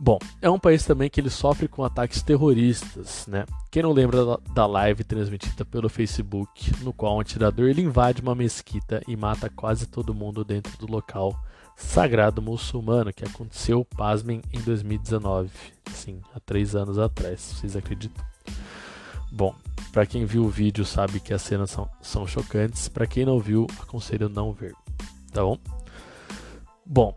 Bom, 0.03 0.17
é 0.41 0.49
um 0.49 0.57
país 0.57 0.83
também 0.83 1.11
que 1.11 1.21
ele 1.21 1.29
sofre 1.29 1.67
com 1.67 1.83
ataques 1.83 2.23
terroristas, 2.23 3.27
né? 3.27 3.45
Quem 3.69 3.83
não 3.83 3.91
lembra 3.91 4.39
da 4.51 4.65
live 4.65 5.03
transmitida 5.03 5.63
pelo 5.63 5.87
Facebook, 5.89 6.73
no 6.83 6.91
qual 6.91 7.17
um 7.17 7.19
atirador 7.19 7.69
ele 7.69 7.83
invade 7.83 8.19
uma 8.19 8.33
mesquita 8.33 9.03
e 9.07 9.15
mata 9.15 9.47
quase 9.47 9.85
todo 9.85 10.11
mundo 10.11 10.43
dentro 10.43 10.75
do 10.79 10.91
local 10.91 11.39
sagrado 11.75 12.41
muçulmano, 12.41 13.13
que 13.13 13.23
aconteceu, 13.23 13.85
pasmem, 13.95 14.41
em 14.51 14.59
2019. 14.61 15.51
Sim, 15.93 16.19
há 16.33 16.39
três 16.39 16.75
anos 16.75 16.97
atrás, 16.97 17.39
vocês 17.39 17.75
acreditam? 17.75 18.25
Bom, 19.31 19.53
para 19.91 20.07
quem 20.07 20.25
viu 20.25 20.45
o 20.45 20.49
vídeo 20.49 20.83
sabe 20.83 21.19
que 21.19 21.31
as 21.31 21.43
cenas 21.43 21.69
são, 21.69 21.87
são 22.01 22.25
chocantes. 22.25 22.89
Para 22.89 23.05
quem 23.05 23.23
não 23.23 23.39
viu, 23.39 23.67
aconselho 23.79 24.27
não 24.27 24.51
ver. 24.51 24.73
Tá 25.31 25.43
bom? 25.43 25.59
Bom, 26.83 27.15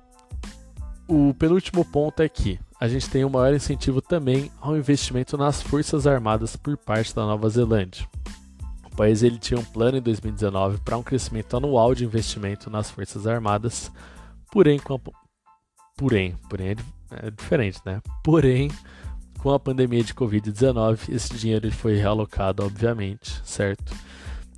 o 1.08 1.32
penúltimo 1.34 1.82
ponto 1.82 2.22
é 2.22 2.28
que 2.28 2.60
a 2.80 2.88
gente 2.88 3.08
tem 3.08 3.24
um 3.24 3.30
maior 3.30 3.54
incentivo 3.54 4.02
também 4.02 4.50
ao 4.60 4.76
investimento 4.76 5.36
nas 5.36 5.62
Forças 5.62 6.06
Armadas 6.06 6.56
por 6.56 6.76
parte 6.76 7.14
da 7.14 7.22
Nova 7.22 7.48
Zelândia. 7.48 8.06
O 8.84 8.96
país 8.96 9.22
ele 9.22 9.38
tinha 9.38 9.58
um 9.58 9.64
plano 9.64 9.98
em 9.98 10.02
2019 10.02 10.78
para 10.78 10.96
um 10.96 11.02
crescimento 11.02 11.56
anual 11.56 11.94
de 11.94 12.04
investimento 12.04 12.70
nas 12.70 12.90
Forças 12.90 13.26
Armadas, 13.26 13.90
porém, 14.52 14.78
com 14.78 14.94
a, 14.94 15.00
porém, 15.96 16.36
porém 16.48 16.70
é, 16.70 17.26
é 17.26 17.30
diferente, 17.30 17.80
né? 17.84 18.00
Porém, 18.22 18.70
com 19.38 19.52
a 19.52 19.60
pandemia 19.60 20.02
de 20.02 20.14
Covid-19, 20.14 21.12
esse 21.12 21.34
dinheiro 21.34 21.70
foi 21.70 21.96
realocado, 21.96 22.64
obviamente, 22.64 23.40
certo? 23.44 23.94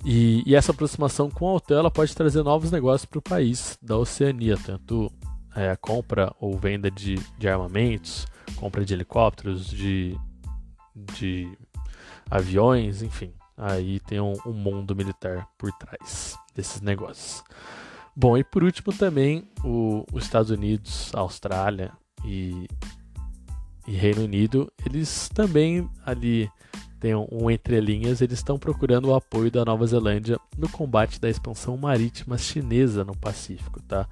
E, 0.05 0.43
e, 0.45 0.55
essa 0.55 0.71
aproximação 0.71 1.29
com 1.29 1.49
a 1.49 1.55
OTAN 1.55 1.89
pode 1.89 2.15
trazer 2.15 2.43
novos 2.43 2.71
negócios 2.71 3.05
para 3.05 3.19
o 3.19 3.21
país 3.21 3.77
da 3.81 3.97
Oceania, 3.97 4.57
tanto 4.57 5.11
é, 5.57 5.75
compra 5.75 6.31
ou 6.39 6.55
venda 6.55 6.91
de, 6.91 7.15
de 7.37 7.49
armamentos, 7.49 8.27
compra 8.55 8.85
de 8.85 8.93
helicópteros, 8.93 9.67
de, 9.67 10.15
de 11.15 11.51
aviões, 12.29 13.01
enfim. 13.01 13.33
Aí 13.57 13.99
tem 14.01 14.21
um, 14.21 14.33
um 14.45 14.53
mundo 14.53 14.95
militar 14.95 15.47
por 15.57 15.71
trás 15.73 16.37
desses 16.53 16.79
negócios. 16.79 17.43
Bom, 18.15 18.37
e 18.37 18.43
por 18.43 18.63
último 18.63 18.93
também 18.93 19.49
o, 19.63 20.05
os 20.13 20.25
Estados 20.25 20.51
Unidos, 20.51 21.11
Austrália 21.15 21.91
e, 22.23 22.67
e 23.87 23.91
Reino 23.93 24.23
Unido, 24.23 24.71
eles 24.85 25.27
também 25.29 25.89
ali 26.05 26.51
tem 26.99 27.15
um, 27.15 27.27
um 27.31 27.49
entrelinhas, 27.49 28.21
eles 28.21 28.39
estão 28.39 28.57
procurando 28.57 29.09
o 29.09 29.15
apoio 29.15 29.51
da 29.51 29.65
Nova 29.65 29.85
Zelândia 29.87 30.39
no 30.55 30.69
combate 30.69 31.19
da 31.19 31.29
expansão 31.29 31.77
marítima 31.77 32.37
chinesa 32.37 33.03
no 33.03 33.15
Pacífico, 33.15 33.81
tá? 33.83 34.07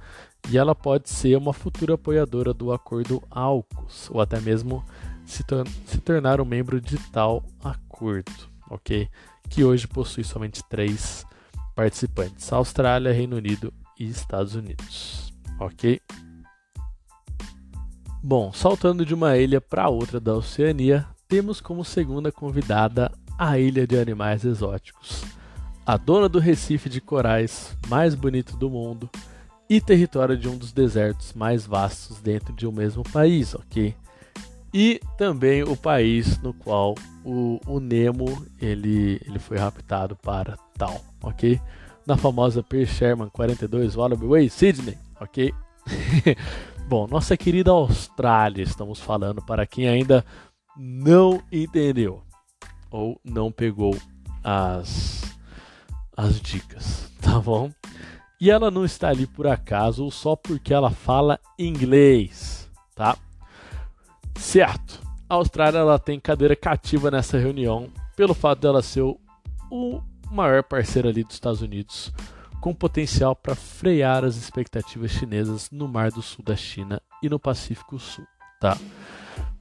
E 0.50 0.58
ela 0.58 0.76
pode 0.76 1.10
ser 1.10 1.36
uma 1.38 1.54
futura 1.54 1.96
apoiadora 1.96 2.54
do 2.54 2.72
acordo 2.72 3.22
AUKUS, 3.32 4.10
ou 4.12 4.22
até 4.22 4.40
mesmo 4.40 4.84
se, 5.26 5.44
tor 5.44 5.68
se 5.88 5.98
tornar 6.00 6.40
um 6.40 6.46
membro 6.46 6.80
de 6.80 6.98
tal 7.12 7.44
acordo, 7.64 8.32
ok? 8.70 9.10
Que 9.50 9.64
hoje 9.64 9.88
possui 9.88 10.24
somente 10.24 10.64
três 10.70 11.26
participantes: 11.76 12.52
Austrália, 12.54 13.12
Reino 13.12 13.38
Unido 13.38 13.74
e 14.00 14.08
Estados 14.08 14.54
Unidos, 14.54 15.34
ok? 15.60 16.00
Bom, 18.24 18.52
saltando 18.54 19.06
de 19.06 19.14
uma 19.14 19.38
ilha 19.38 19.60
para 19.60 19.90
outra 19.90 20.20
da 20.20 20.34
Oceania, 20.34 21.08
temos 21.28 21.60
como 21.60 21.84
segunda 21.84 22.32
convidada 22.32 23.12
a 23.38 23.60
Ilha 23.60 23.86
de 23.86 23.98
Animais 23.98 24.46
Exóticos, 24.46 25.24
a 25.86 25.98
dona 25.98 26.30
do 26.30 26.40
Recife 26.40 26.88
de 26.88 27.02
corais 27.02 27.78
mais 27.88 28.16
bonito 28.16 28.56
do 28.58 28.70
mundo 28.70 29.10
e 29.70 29.82
território 29.82 30.38
de 30.38 30.48
um 30.48 30.58
dos 30.58 30.72
desertos 30.72 31.34
mais 31.34 31.66
vastos 31.66 32.20
dentro 32.20 32.54
de 32.54 32.68
um 32.68 32.72
mesmo 32.72 33.04
país, 33.04 33.54
ok? 33.56 33.96
E 34.74 35.00
também 35.18 35.64
o 35.64 35.76
país 35.76 36.38
no 36.40 36.54
qual 36.54 36.96
o, 37.24 37.60
o 37.66 37.80
Nemo 37.80 38.46
ele, 38.62 39.22
ele 39.26 39.40
foi 39.40 39.58
raptado 39.58 40.16
para 40.18 40.58
tal, 40.78 41.02
ok? 41.24 41.60
Na 42.06 42.18
famosa 42.18 42.62
Pier 42.62 42.86
Sherman 42.86 43.30
42 43.30 43.96
Wallaby 43.96 44.28
Way, 44.28 44.50
Sydney, 44.50 44.98
ok? 45.20 45.54
Bom, 46.88 47.08
nossa 47.08 47.36
querida 47.36 47.72
Austrália, 47.72 48.62
estamos 48.62 49.00
falando 49.00 49.42
para 49.42 49.66
quem 49.66 49.88
ainda 49.88 50.24
não 50.78 51.42
entendeu 51.52 52.22
ou 52.92 53.20
não 53.24 53.52
pegou 53.52 53.98
as, 54.44 55.24
as 56.16 56.40
dicas, 56.40 57.12
tá 57.22 57.40
bom? 57.40 57.72
E 58.40 58.52
ela 58.52 58.70
não 58.70 58.84
está 58.84 59.10
ali 59.10 59.26
por 59.26 59.48
acaso 59.48 60.04
ou 60.04 60.12
só 60.12 60.36
porque 60.36 60.74
ela 60.74 60.92
fala 60.92 61.40
inglês, 61.58 62.70
tá? 62.94 63.18
Certo. 64.36 65.02
A 65.30 65.36
Austrália 65.36 65.80
ela 65.80 65.98
tem 65.98 66.20
cadeira 66.20 66.56
cativa 66.56 67.10
nessa 67.10 67.38
reunião 67.38 67.90
pelo 68.16 68.34
fato 68.34 68.60
dela 68.60 68.82
ser 68.82 69.02
o, 69.02 70.02
maior 70.32 70.64
parceiro 70.64 71.08
ali 71.08 71.24
dos 71.24 71.36
Estados 71.36 71.62
Unidos, 71.62 72.14
com 72.60 72.74
potencial 72.74 73.36
para 73.36 73.56
frear 73.56 74.24
as 74.24 74.36
expectativas 74.36 75.12
chinesas 75.12 75.70
no 75.72 75.88
Mar 75.88 76.12
do 76.12 76.22
Sul 76.22 76.44
da 76.44 76.56
China 76.56 77.02
e 77.22 77.30
no 77.30 77.40
Pacífico 77.40 78.00
Sul, 78.00 78.26
tá? 78.60 78.78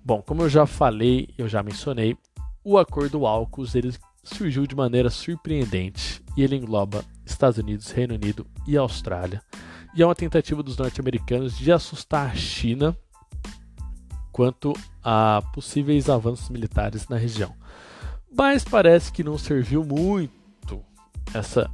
Bom, 0.05 0.23
como 0.23 0.43
eu 0.43 0.49
já 0.49 0.67
falei, 0.67 1.29
eu 1.37 1.49
já 1.49 1.63
mencionei, 1.63 2.17
o 2.65 2.79
acordo 2.79 3.27
AUKUS 3.27 3.75
ele 3.75 3.95
surgiu 4.25 4.67
de 4.67 4.75
maneira 4.75 5.11
surpreendente 5.11 6.23
e 6.37 6.43
ele 6.43 6.57
engloba 6.57 7.05
Estados 7.25 7.59
Unidos, 7.59 7.91
Reino 7.91 8.15
Unido 8.15 8.47
e 8.67 8.77
Austrália. 8.77 9.43
E 9.95 10.03
é 10.03 10.07
uma 10.07 10.15
tentativa 10.15 10.63
dos 10.63 10.77
norte-americanos 10.77 11.57
de 11.57 11.71
assustar 11.71 12.31
a 12.31 12.35
China 12.35 12.97
quanto 14.33 14.73
a 15.03 15.41
possíveis 15.53 16.09
avanços 16.09 16.49
militares 16.49 17.07
na 17.07 17.17
região. 17.17 17.55
Mas 18.37 18.65
parece 18.65 19.13
que 19.13 19.23
não 19.23 19.39
serviu 19.39 19.85
muito 19.85 20.83
essa, 21.33 21.71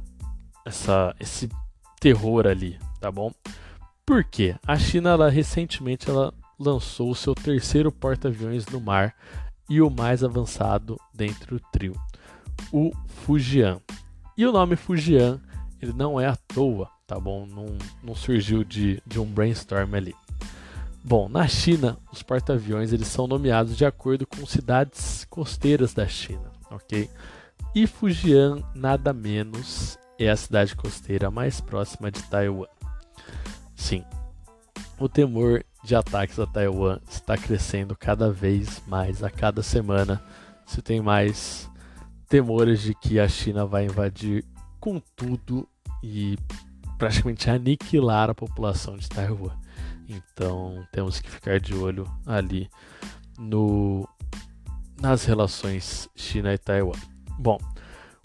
essa, 0.63 1.15
esse 1.19 1.49
terror 1.99 2.45
ali, 2.45 2.77
tá 2.99 3.11
bom? 3.11 3.31
Por 4.05 4.23
quê? 4.23 4.55
A 4.67 4.77
China 4.77 5.11
ela, 5.11 5.29
recentemente 5.29 6.07
ela 6.07 6.31
lançou 6.59 7.09
o 7.09 7.15
seu 7.15 7.33
terceiro 7.33 7.91
porta-aviões 7.91 8.67
no 8.67 8.79
mar 8.79 9.15
e 9.67 9.81
o 9.81 9.89
mais 9.89 10.23
avançado 10.23 10.99
dentro 11.13 11.57
do 11.57 11.65
trio, 11.71 11.93
o 12.71 12.91
Fujian. 13.25 13.79
E 14.37 14.45
o 14.45 14.51
nome 14.51 14.75
Fujian 14.75 15.39
ele 15.81 15.93
não 15.93 16.19
é 16.19 16.27
à 16.27 16.35
toa, 16.35 16.89
tá 17.07 17.19
bom? 17.19 17.45
Não, 17.45 17.65
não 18.03 18.15
surgiu 18.15 18.63
de, 18.63 19.01
de 19.05 19.19
um 19.19 19.25
brainstorm 19.25 19.95
ali. 19.95 20.15
Bom, 21.03 21.27
na 21.27 21.47
China, 21.47 21.97
os 22.11 22.21
porta-aviões 22.21 22.93
eles 22.93 23.07
são 23.07 23.25
nomeados 23.25 23.75
de 23.75 23.83
acordo 23.83 24.27
com 24.27 24.45
cidades 24.45 25.25
costeiras 25.25 25.93
da 25.93 26.07
China, 26.07 26.51
ok? 26.69 27.09
E 27.73 27.87
Fujian, 27.87 28.61
nada 28.75 29.11
menos, 29.11 29.97
é 30.19 30.29
a 30.29 30.35
cidade 30.35 30.75
costeira 30.75 31.31
mais 31.31 31.59
próxima 31.59 32.11
de 32.11 32.21
Taiwan. 32.23 32.67
Sim, 33.75 34.03
o 34.99 35.09
temor 35.09 35.65
de 35.83 35.95
ataques 35.95 36.37
a 36.37 36.45
Taiwan 36.45 36.99
está 37.09 37.35
crescendo 37.35 37.95
cada 37.97 38.31
vez 38.31 38.83
mais 38.85 39.23
a 39.23 39.31
cada 39.31 39.63
semana. 39.63 40.21
Se 40.67 40.79
tem 40.81 41.01
mais 41.01 41.70
temores 42.31 42.81
de 42.81 42.95
que 42.95 43.19
a 43.19 43.27
China 43.27 43.65
vai 43.65 43.83
invadir 43.83 44.45
com 44.79 45.01
tudo 45.17 45.67
e 46.01 46.37
praticamente 46.97 47.49
aniquilar 47.49 48.29
a 48.29 48.33
população 48.33 48.95
de 48.95 49.09
Taiwan. 49.09 49.51
Então 50.07 50.81
temos 50.93 51.19
que 51.19 51.29
ficar 51.29 51.59
de 51.59 51.75
olho 51.75 52.09
ali 52.25 52.69
no 53.37 54.07
nas 55.01 55.25
relações 55.25 56.09
China 56.15 56.53
e 56.53 56.57
Taiwan. 56.57 56.97
Bom, 57.37 57.57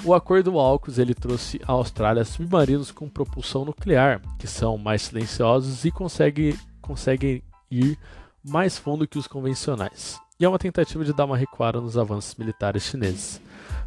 o 0.04 0.14
acordo 0.14 0.56
AUKUS 0.56 0.98
ele 0.98 1.12
trouxe 1.12 1.60
à 1.66 1.72
Austrália 1.72 2.24
submarinos 2.24 2.92
com 2.92 3.08
propulsão 3.08 3.64
nuclear, 3.64 4.22
que 4.38 4.46
são 4.46 4.78
mais 4.78 5.02
silenciosos 5.02 5.84
e 5.84 5.90
conseguem 5.90 6.56
conseguem 6.80 7.42
ir 7.68 7.98
mais 8.44 8.78
fundo 8.78 9.08
que 9.08 9.18
os 9.18 9.26
convencionais. 9.26 10.16
E 10.38 10.44
é 10.44 10.48
uma 10.48 10.60
tentativa 10.60 11.04
de 11.04 11.12
dar 11.12 11.24
uma 11.24 11.36
recuada 11.36 11.80
nos 11.80 11.98
avanços 11.98 12.36
militares 12.36 12.84
chineses. 12.84 13.44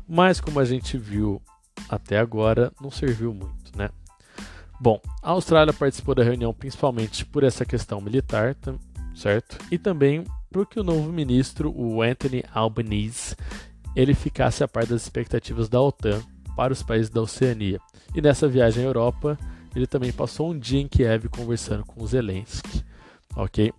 Mas 0.09 0.41
como 0.41 0.59
a 0.59 0.65
gente 0.65 0.97
viu 0.97 1.41
até 1.87 2.17
agora, 2.17 2.71
não 2.81 2.89
serviu 2.89 3.33
muito, 3.33 3.77
né? 3.77 3.89
Bom, 4.81 4.99
a 5.21 5.31
Austrália 5.31 5.71
participou 5.71 6.15
da 6.15 6.23
reunião 6.23 6.53
principalmente 6.53 7.25
por 7.25 7.43
essa 7.43 7.63
questão 7.63 8.01
militar, 8.01 8.55
certo? 9.13 9.57
E 9.69 9.77
também 9.77 10.23
porque 10.51 10.79
o 10.79 10.83
novo 10.83 11.11
ministro, 11.11 11.71
o 11.77 12.01
Anthony 12.01 12.43
Albanese, 12.51 13.35
ele 13.95 14.15
ficasse 14.15 14.63
a 14.63 14.67
par 14.67 14.85
das 14.85 15.03
expectativas 15.03 15.69
da 15.69 15.79
OTAN 15.79 16.21
para 16.55 16.73
os 16.73 16.81
países 16.81 17.09
da 17.09 17.21
Oceania. 17.21 17.79
E 18.15 18.21
nessa 18.21 18.47
viagem 18.47 18.83
à 18.83 18.87
Europa, 18.87 19.37
ele 19.75 19.85
também 19.85 20.11
passou 20.11 20.51
um 20.51 20.57
dia 20.57 20.81
em 20.81 20.87
Kiev 20.87 21.29
conversando 21.29 21.85
com 21.85 22.05
Zelensky 22.07 22.83
ok? 23.35 23.73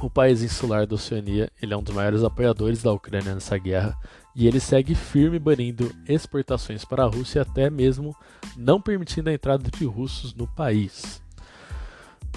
O 0.00 0.10
país 0.10 0.42
insular 0.42 0.86
da 0.86 0.94
Oceania 0.94 1.50
ele 1.62 1.72
é 1.72 1.76
um 1.76 1.82
dos 1.82 1.94
maiores 1.94 2.22
apoiadores 2.22 2.82
da 2.82 2.92
Ucrânia 2.92 3.34
nessa 3.34 3.56
guerra 3.56 3.96
e 4.34 4.46
ele 4.46 4.60
segue 4.60 4.94
firme 4.94 5.38
banindo 5.38 5.94
exportações 6.08 6.84
para 6.84 7.04
a 7.04 7.06
Rússia, 7.06 7.42
até 7.42 7.70
mesmo 7.70 8.14
não 8.56 8.80
permitindo 8.80 9.30
a 9.30 9.32
entrada 9.32 9.70
de 9.70 9.84
russos 9.84 10.34
no 10.34 10.46
país. 10.46 11.22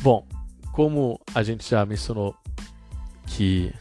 Bom, 0.01 0.25
como 0.71 1.19
a 1.33 1.41
gente 1.41 1.67
já 1.69 1.85
mencionou 1.85 2.35
que 3.25 3.73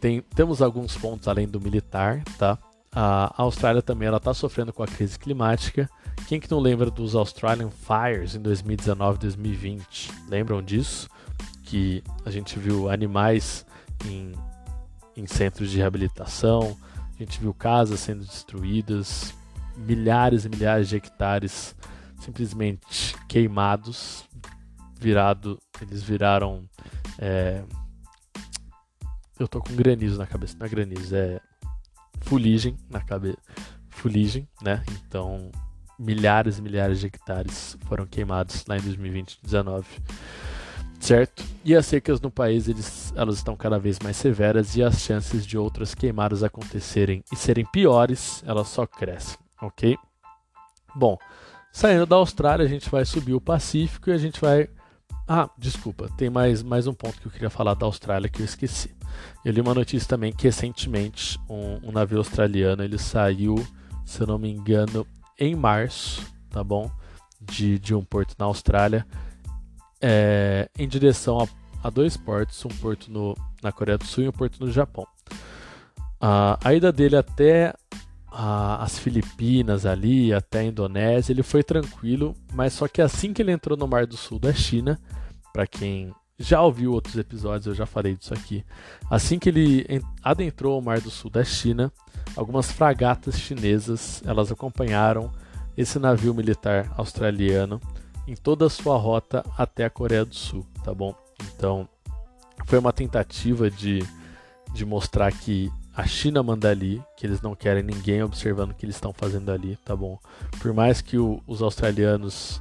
tem, 0.00 0.20
temos 0.20 0.62
alguns 0.62 0.96
pontos 0.96 1.26
além 1.26 1.48
do 1.48 1.60
militar, 1.60 2.22
tá? 2.38 2.58
A 2.92 3.42
Austrália 3.42 3.82
também 3.82 4.06
ela 4.06 4.18
está 4.18 4.32
sofrendo 4.32 4.72
com 4.72 4.82
a 4.82 4.86
crise 4.86 5.18
climática. 5.18 5.90
Quem 6.28 6.38
que 6.38 6.48
não 6.48 6.60
lembra 6.60 6.90
dos 6.90 7.16
Australian 7.16 7.70
Fires 7.70 8.36
em 8.36 8.40
2019, 8.40 9.18
2020? 9.18 10.12
Lembram 10.28 10.62
disso? 10.62 11.08
que 11.64 12.04
a 12.24 12.30
gente 12.30 12.58
viu 12.58 12.88
animais 12.88 13.66
em, 14.06 14.32
em 15.16 15.26
centros 15.26 15.70
de 15.70 15.78
reabilitação, 15.78 16.76
a 17.14 17.22
gente 17.22 17.40
viu 17.40 17.54
casas 17.54 18.00
sendo 18.00 18.24
destruídas, 18.24 19.34
milhares 19.76 20.44
e 20.44 20.48
milhares 20.48 20.88
de 20.88 20.96
hectares 20.96 21.74
simplesmente 22.20 23.14
queimados, 23.28 24.24
virado, 24.98 25.60
eles 25.80 26.02
viraram 26.02 26.68
É... 27.18 27.64
Eu 29.38 29.48
tô 29.48 29.60
com 29.60 29.74
granizo 29.74 30.16
na 30.16 30.26
cabeça, 30.26 30.56
não 30.58 30.66
é 30.66 30.68
granizo, 30.68 31.14
é 31.14 31.40
fuligem 32.20 32.76
na 32.88 33.00
cabeça. 33.00 33.38
Fuligem, 33.88 34.48
né? 34.62 34.82
Então, 34.92 35.50
milhares 35.98 36.58
e 36.58 36.62
milhares 36.62 37.00
de 37.00 37.06
hectares 37.06 37.76
foram 37.86 38.06
queimados 38.06 38.64
lá 38.66 38.76
em 38.76 38.80
2020 38.80 39.40
2019 39.42 39.86
certo? 41.04 41.44
E 41.62 41.74
as 41.76 41.84
secas 41.84 42.18
no 42.18 42.30
país 42.30 42.66
eles, 42.66 43.12
elas 43.14 43.36
estão 43.36 43.54
cada 43.54 43.78
vez 43.78 43.98
mais 43.98 44.16
severas 44.16 44.74
e 44.74 44.82
as 44.82 45.00
chances 45.00 45.46
de 45.46 45.58
outras 45.58 45.94
queimadas 45.94 46.42
acontecerem 46.42 47.22
e 47.30 47.36
serem 47.36 47.66
piores, 47.66 48.42
elas 48.46 48.68
só 48.68 48.86
crescem, 48.86 49.36
ok? 49.60 49.98
Bom, 50.96 51.18
saindo 51.70 52.06
da 52.06 52.16
Austrália, 52.16 52.64
a 52.64 52.68
gente 52.68 52.88
vai 52.88 53.04
subir 53.04 53.34
o 53.34 53.40
Pacífico 53.40 54.08
e 54.08 54.14
a 54.14 54.18
gente 54.18 54.40
vai. 54.40 54.70
Ah, 55.28 55.50
desculpa, 55.58 56.08
tem 56.16 56.30
mais, 56.30 56.62
mais 56.62 56.86
um 56.86 56.94
ponto 56.94 57.20
que 57.20 57.26
eu 57.26 57.32
queria 57.32 57.50
falar 57.50 57.74
da 57.74 57.84
Austrália 57.84 58.30
que 58.30 58.40
eu 58.40 58.46
esqueci. 58.46 58.94
Eu 59.44 59.52
li 59.52 59.60
uma 59.60 59.74
notícia 59.74 60.08
também 60.08 60.32
que 60.32 60.44
recentemente 60.44 61.38
um, 61.50 61.88
um 61.88 61.92
navio 61.92 62.18
australiano 62.18 62.82
ele 62.82 62.98
saiu, 62.98 63.56
se 64.06 64.22
eu 64.22 64.26
não 64.26 64.38
me 64.38 64.50
engano, 64.50 65.06
em 65.38 65.54
março, 65.54 66.22
tá 66.48 66.64
bom? 66.64 66.90
De, 67.38 67.78
de 67.78 67.94
um 67.94 68.02
porto 68.02 68.34
na 68.38 68.46
Austrália 68.46 69.06
é, 70.06 70.68
em 70.78 70.86
direção 70.86 71.40
a, 71.40 71.48
a, 71.82 71.88
dois 71.88 72.14
portos, 72.14 72.62
um 72.62 72.68
porto 72.68 73.10
no, 73.10 73.34
na 73.62 73.72
Coreia 73.72 73.96
do 73.96 74.04
Sul 74.04 74.24
e 74.24 74.28
um 74.28 74.32
porto 74.32 74.62
no 74.62 74.70
Japão. 74.70 75.06
A, 76.20 76.58
a 76.62 76.74
ida 76.74 76.92
dele 76.92 77.16
até 77.16 77.72
a, 78.30 78.82
as 78.82 78.98
Filipinas 78.98 79.86
ali, 79.86 80.30
até 80.30 80.58
a 80.60 80.64
Indonésia, 80.64 81.32
ele 81.32 81.42
foi 81.42 81.62
tranquilo, 81.62 82.36
mas 82.52 82.74
só 82.74 82.86
que 82.86 83.00
assim 83.00 83.32
que 83.32 83.40
ele 83.40 83.52
entrou 83.52 83.78
no 83.78 83.88
Mar 83.88 84.06
do 84.06 84.14
Sul 84.14 84.38
da 84.38 84.52
China, 84.52 85.00
para 85.54 85.66
quem 85.66 86.12
já 86.38 86.60
ouviu 86.60 86.92
outros 86.92 87.16
episódios, 87.16 87.66
eu 87.66 87.74
já 87.74 87.86
falei 87.86 88.14
disso 88.14 88.34
aqui. 88.34 88.62
Assim 89.08 89.38
que 89.38 89.48
ele 89.48 89.86
adentrou 90.22 90.78
o 90.78 90.82
Mar 90.82 91.00
do 91.00 91.10
Sul 91.10 91.30
da 91.30 91.44
China, 91.44 91.90
algumas 92.36 92.70
fragatas 92.70 93.38
chinesas, 93.38 94.22
elas 94.26 94.52
acompanharam 94.52 95.32
esse 95.78 95.98
navio 95.98 96.34
militar 96.34 96.92
australiano 96.94 97.80
em 98.26 98.34
toda 98.34 98.66
a 98.66 98.70
sua 98.70 98.96
rota 98.96 99.44
até 99.56 99.84
a 99.84 99.90
Coreia 99.90 100.24
do 100.24 100.34
Sul, 100.34 100.66
tá 100.82 100.94
bom? 100.94 101.14
Então, 101.54 101.88
foi 102.66 102.78
uma 102.78 102.92
tentativa 102.92 103.70
de, 103.70 104.02
de 104.72 104.84
mostrar 104.84 105.30
que 105.32 105.70
a 105.94 106.06
China 106.06 106.42
manda 106.42 106.70
ali, 106.70 107.02
que 107.16 107.26
eles 107.26 107.40
não 107.40 107.54
querem 107.54 107.82
ninguém 107.82 108.22
observando 108.22 108.70
o 108.70 108.74
que 108.74 108.84
eles 108.84 108.96
estão 108.96 109.12
fazendo 109.12 109.50
ali, 109.50 109.76
tá 109.84 109.94
bom? 109.94 110.18
Por 110.60 110.72
mais 110.72 111.00
que 111.00 111.18
o, 111.18 111.40
os 111.46 111.62
australianos 111.62 112.60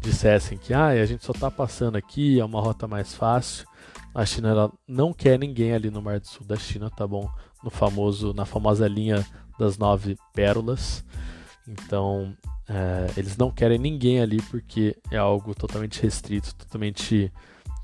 dissessem 0.00 0.58
que 0.58 0.74
ah, 0.74 0.88
a 0.88 1.06
gente 1.06 1.24
só 1.24 1.32
está 1.32 1.50
passando 1.50 1.96
aqui, 1.96 2.38
é 2.38 2.44
uma 2.44 2.60
rota 2.60 2.86
mais 2.86 3.14
fácil, 3.14 3.66
a 4.14 4.24
China 4.26 4.70
não 4.86 5.12
quer 5.12 5.38
ninguém 5.38 5.72
ali 5.72 5.90
no 5.90 6.02
Mar 6.02 6.20
do 6.20 6.26
Sul 6.26 6.46
da 6.46 6.56
China, 6.56 6.90
tá 6.90 7.06
bom? 7.06 7.28
No 7.62 7.70
famoso, 7.70 8.34
na 8.34 8.44
famosa 8.44 8.86
linha 8.86 9.26
das 9.58 9.78
nove 9.78 10.16
pérolas. 10.32 11.04
Então, 11.66 12.36
é, 12.68 13.10
eles 13.16 13.36
não 13.36 13.50
querem 13.50 13.78
ninguém 13.78 14.20
ali 14.20 14.40
porque 14.42 14.96
é 15.10 15.16
algo 15.16 15.54
totalmente 15.54 16.02
restrito, 16.02 16.54
totalmente 16.54 17.32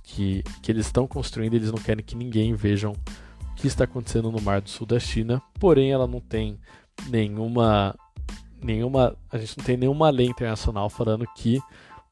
que, 0.03 0.43
que 0.63 0.73
eles 0.73 0.87
estão 0.87 1.07
construindo. 1.07 1.55
Eles 1.55 1.71
não 1.71 1.79
querem 1.79 2.05
que 2.05 2.17
ninguém 2.17 2.55
vejam 2.55 2.93
o 2.93 3.55
que 3.55 3.67
está 3.67 3.85
acontecendo 3.85 4.31
no 4.31 4.41
Mar 4.41 4.61
do 4.61 4.71
Sul 4.71 4.87
da 4.87 4.99
China. 4.99 5.43
Porém, 5.59 5.93
ela 5.93 6.07
não 6.07 6.21
tem 6.21 6.59
nenhuma, 7.09 7.95
nenhuma, 8.63 9.17
a 9.31 9.39
gente 9.39 9.59
não 9.59 9.65
tem 9.65 9.77
nenhuma 9.77 10.11
lei 10.11 10.27
internacional 10.27 10.89
falando 10.89 11.27
que 11.37 11.61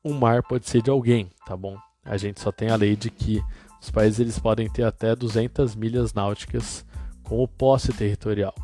um 0.04 0.14
mar 0.14 0.42
pode 0.42 0.68
ser 0.68 0.82
de 0.82 0.90
alguém, 0.90 1.30
tá 1.46 1.56
bom? 1.56 1.76
A 2.04 2.16
gente 2.16 2.40
só 2.40 2.50
tem 2.52 2.70
a 2.70 2.76
lei 2.76 2.96
de 2.96 3.10
que 3.10 3.42
os 3.80 3.90
países 3.90 4.20
eles 4.20 4.38
podem 4.38 4.68
ter 4.68 4.84
até 4.84 5.14
200 5.14 5.74
milhas 5.74 6.14
náuticas 6.14 6.84
como 7.22 7.46
posse 7.46 7.92
territorial, 7.92 8.54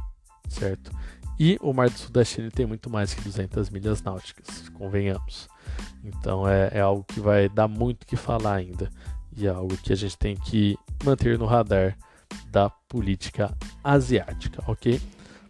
certo? 0.49 0.91
E 1.39 1.59
o 1.61 1.73
Mar 1.73 1.91
do 1.91 2.25
China 2.25 2.51
tem 2.51 2.67
muito 2.67 2.89
mais 2.89 3.13
que 3.13 3.23
200 3.23 3.71
milhas 3.71 4.03
náuticas, 4.03 4.69
convenhamos. 4.71 5.49
Então 6.05 6.49
é, 6.49 6.71
é 6.75 6.81
algo 6.81 7.05
que 7.05 7.21
vai 7.21 7.49
dar 7.49 7.67
muito 7.67 8.07
que 8.07 8.17
falar 8.17 8.55
ainda. 8.55 8.89
E 9.37 9.47
é 9.47 9.51
algo 9.51 9.77
que 9.77 9.93
a 9.93 9.97
gente 9.97 10.17
tem 10.17 10.37
que 10.37 10.77
manter 11.05 11.39
no 11.39 11.47
radar 11.47 11.97
da 12.51 12.71
política 12.89 13.53
asiática, 13.83 14.63
ok? 14.67 15.01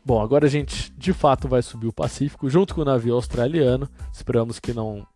Bom, 0.05 0.21
agora 0.21 0.47
a 0.47 0.51
gente 0.51 0.93
de 0.97 1.13
fato 1.13 1.49
vai 1.49 1.63
subir 1.63 1.87
o 1.87 1.93
Pacífico 1.93 2.49
junto 2.49 2.75
com 2.75 2.83
o 2.83 2.85
navio 2.85 3.15
australiano. 3.15 3.89
Esperamos 4.13 4.59
que 4.59 4.73
não 4.73 5.07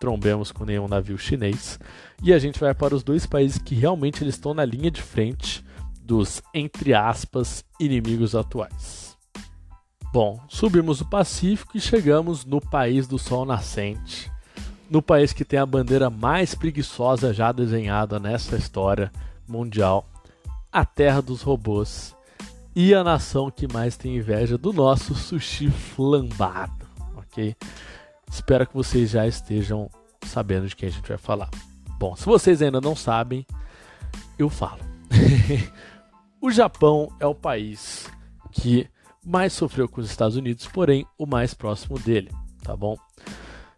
trombemos 0.00 0.50
com 0.50 0.64
nenhum 0.64 0.88
navio 0.88 1.16
chinês. 1.16 1.78
E 2.22 2.32
a 2.32 2.38
gente 2.38 2.58
vai 2.58 2.74
para 2.74 2.94
os 2.94 3.02
dois 3.02 3.24
países 3.24 3.58
que 3.58 3.74
realmente 3.74 4.24
eles 4.24 4.34
estão 4.34 4.52
na 4.52 4.64
linha 4.64 4.90
de 4.90 5.00
frente 5.00 5.64
dos, 6.02 6.42
entre 6.52 6.92
aspas, 6.92 7.64
inimigos 7.78 8.34
atuais. 8.34 9.11
Bom, 10.12 10.38
subimos 10.46 11.00
o 11.00 11.06
Pacífico 11.06 11.74
e 11.74 11.80
chegamos 11.80 12.44
no 12.44 12.60
país 12.60 13.06
do 13.06 13.18
sol 13.18 13.46
nascente, 13.46 14.30
no 14.90 15.00
país 15.00 15.32
que 15.32 15.42
tem 15.42 15.58
a 15.58 15.64
bandeira 15.64 16.10
mais 16.10 16.54
preguiçosa 16.54 17.32
já 17.32 17.50
desenhada 17.50 18.20
nessa 18.20 18.56
história 18.56 19.10
mundial, 19.48 20.06
a 20.70 20.84
terra 20.84 21.22
dos 21.22 21.40
robôs 21.40 22.14
e 22.76 22.92
a 22.92 23.02
nação 23.02 23.50
que 23.50 23.66
mais 23.72 23.96
tem 23.96 24.18
inveja 24.18 24.58
do 24.58 24.70
nosso 24.70 25.14
sushi 25.14 25.70
flambado, 25.70 26.86
ok? 27.16 27.56
Espero 28.30 28.66
que 28.66 28.74
vocês 28.74 29.08
já 29.08 29.26
estejam 29.26 29.90
sabendo 30.26 30.68
de 30.68 30.76
quem 30.76 30.90
a 30.90 30.92
gente 30.92 31.08
vai 31.08 31.16
falar. 31.16 31.48
Bom, 31.98 32.14
se 32.16 32.26
vocês 32.26 32.60
ainda 32.60 32.82
não 32.82 32.94
sabem, 32.94 33.46
eu 34.38 34.50
falo. 34.50 34.80
o 36.38 36.50
Japão 36.50 37.10
é 37.18 37.26
o 37.26 37.34
país 37.34 38.10
que 38.50 38.86
mais 39.24 39.52
sofreu 39.52 39.88
com 39.88 40.00
os 40.00 40.10
Estados 40.10 40.36
Unidos, 40.36 40.66
porém 40.66 41.06
o 41.18 41.26
mais 41.26 41.54
próximo 41.54 41.98
dele, 41.98 42.30
tá 42.62 42.76
bom? 42.76 42.96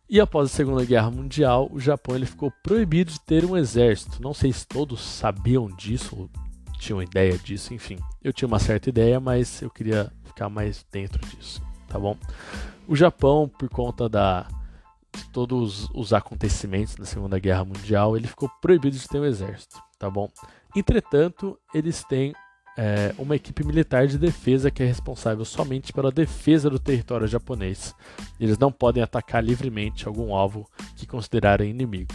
E 0.09 0.21
após 0.21 0.51
a 0.51 0.55
Segunda 0.55 0.85
Guerra 0.85 1.11
Mundial, 1.11 1.69
o 1.73 1.81
Japão 1.81 2.15
ele 2.15 2.27
ficou 2.27 2.53
proibido 2.63 3.11
de 3.11 3.21
ter 3.21 3.45
um 3.45 3.57
exército. 3.57 4.23
Não 4.23 4.35
sei 4.35 4.53
se 4.53 4.67
todos 4.67 5.01
sabiam 5.01 5.67
disso 5.69 6.15
ou 6.17 6.31
tinham 6.79 7.03
ideia 7.03 7.39
disso, 7.39 7.73
enfim. 7.73 7.99
Eu 8.23 8.33
tinha 8.33 8.47
uma 8.47 8.59
certa 8.59 8.91
ideia, 8.91 9.19
mas 9.19 9.63
eu 9.63 9.71
queria 9.71 10.13
ficar 10.25 10.49
mais 10.49 10.85
dentro 10.93 11.25
disso, 11.27 11.63
tá 11.89 11.99
bom? 11.99 12.17
O 12.87 12.95
Japão, 12.95 13.49
por 13.49 13.69
conta 13.71 14.09
da, 14.09 14.47
de 15.17 15.25
todos 15.31 15.89
os 15.95 16.13
acontecimentos 16.13 16.95
da 16.97 17.07
Segunda 17.07 17.39
Guerra 17.39 17.65
Mundial, 17.65 18.17
ele 18.17 18.27
ficou 18.27 18.51
proibido 18.61 18.97
de 18.97 19.09
ter 19.09 19.19
um 19.19 19.25
exército, 19.25 19.83
tá 19.99 20.11
bom? 20.11 20.31
Entretanto, 20.77 21.59
eles 21.73 22.05
têm 22.05 22.35
é, 22.77 23.15
uma 23.19 23.37
equipe 23.37 23.65
militar 23.65 24.07
de 24.07 24.19
defesa 24.19 24.71
que 24.71 24.83
é 24.83 24.87
responsável 24.87 25.45
somente 25.45 25.93
pela 25.93 26.11
defesa 26.11 26.69
do 26.69 26.79
território 26.79 27.27
japonês. 27.27 27.95
Eles 28.39 28.59
não 28.59 28.73
podem 28.73 29.03
atacar 29.03 29.43
livremente 29.43 30.09
algum 30.09 30.35
alvo 30.35 30.69
que 30.97 31.07
considerarem 31.07 31.71
inimigo, 31.71 32.13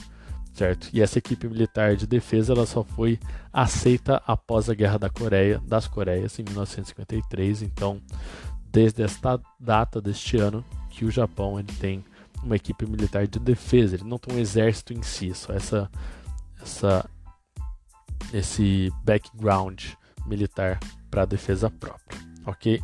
certo? 0.54 0.90
E 0.92 1.02
essa 1.02 1.18
equipe 1.18 1.48
militar 1.48 1.96
de 1.96 2.06
defesa 2.06 2.54
ela 2.54 2.66
só 2.66 2.84
foi 2.84 3.20
aceita 3.54 4.22
após 4.28 4.70
a 4.70 4.74
Guerra 4.74 5.00
da 5.00 5.10
Coreia, 5.10 5.62
das 5.66 5.88
Coreias 5.88 6.38
em 6.40 6.44
1953. 6.44 7.62
Então, 7.62 8.02
desde 8.72 9.02
esta 9.02 9.40
data 9.60 10.02
deste 10.02 10.38
ano 10.38 10.64
que 10.90 11.06
o 11.06 11.12
Japão 11.12 11.60
ele 11.60 11.72
tem 11.80 12.04
uma 12.44 12.56
equipe 12.56 12.86
militar 12.86 13.28
de 13.28 13.40
defesa. 13.40 13.96
Ele 13.96 14.04
não 14.04 14.18
tem 14.18 14.36
um 14.36 14.40
exército 14.40 14.94
em 14.94 15.02
si, 15.02 15.34
só 15.34 15.54
essa 15.54 15.90
essa 16.62 17.10
esse 18.34 18.92
background 19.04 19.94
militar 20.30 20.80
para 21.10 21.26
defesa 21.26 21.70
própria, 21.70 22.20
ok? 22.46 22.80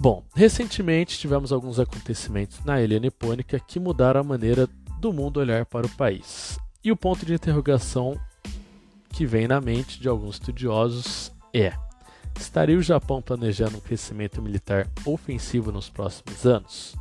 Bom, 0.00 0.24
recentemente 0.34 1.18
tivemos 1.18 1.52
alguns 1.52 1.80
acontecimentos 1.80 2.64
na 2.64 2.80
ilha 2.80 3.00
nipônica 3.00 3.58
que 3.58 3.80
mudaram 3.80 4.20
a 4.20 4.24
maneira 4.24 4.68
do 5.00 5.12
mundo 5.12 5.40
olhar 5.40 5.66
para 5.66 5.86
o 5.86 5.90
país. 5.90 6.58
E 6.84 6.92
o 6.92 6.96
ponto 6.96 7.26
de 7.26 7.34
interrogação 7.34 8.18
que 9.10 9.26
vem 9.26 9.48
na 9.48 9.60
mente 9.60 10.00
de 10.00 10.08
alguns 10.08 10.36
estudiosos 10.36 11.32
é: 11.52 11.72
estaria 12.38 12.78
o 12.78 12.82
Japão 12.82 13.20
planejando 13.20 13.78
um 13.78 13.80
crescimento 13.80 14.40
militar 14.40 14.88
ofensivo 15.04 15.72
nos 15.72 15.88
próximos 15.88 16.46
anos? 16.46 16.94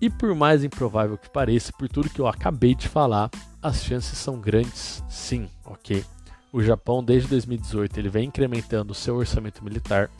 E 0.00 0.10
por 0.10 0.34
mais 0.34 0.64
improvável 0.64 1.16
que 1.16 1.30
pareça, 1.30 1.72
por 1.72 1.88
tudo 1.88 2.10
que 2.10 2.20
eu 2.20 2.26
acabei 2.26 2.74
de 2.74 2.88
falar, 2.88 3.30
as 3.60 3.84
chances 3.84 4.18
são 4.18 4.40
grandes, 4.40 5.02
sim, 5.08 5.48
ok? 5.64 6.04
O 6.52 6.62
Japão, 6.62 7.02
desde 7.02 7.28
2018, 7.28 7.98
ele 7.98 8.08
vem 8.10 8.28
incrementando 8.28 8.92
o 8.92 8.94
seu 8.94 9.16
orçamento 9.16 9.64
militar 9.64 10.10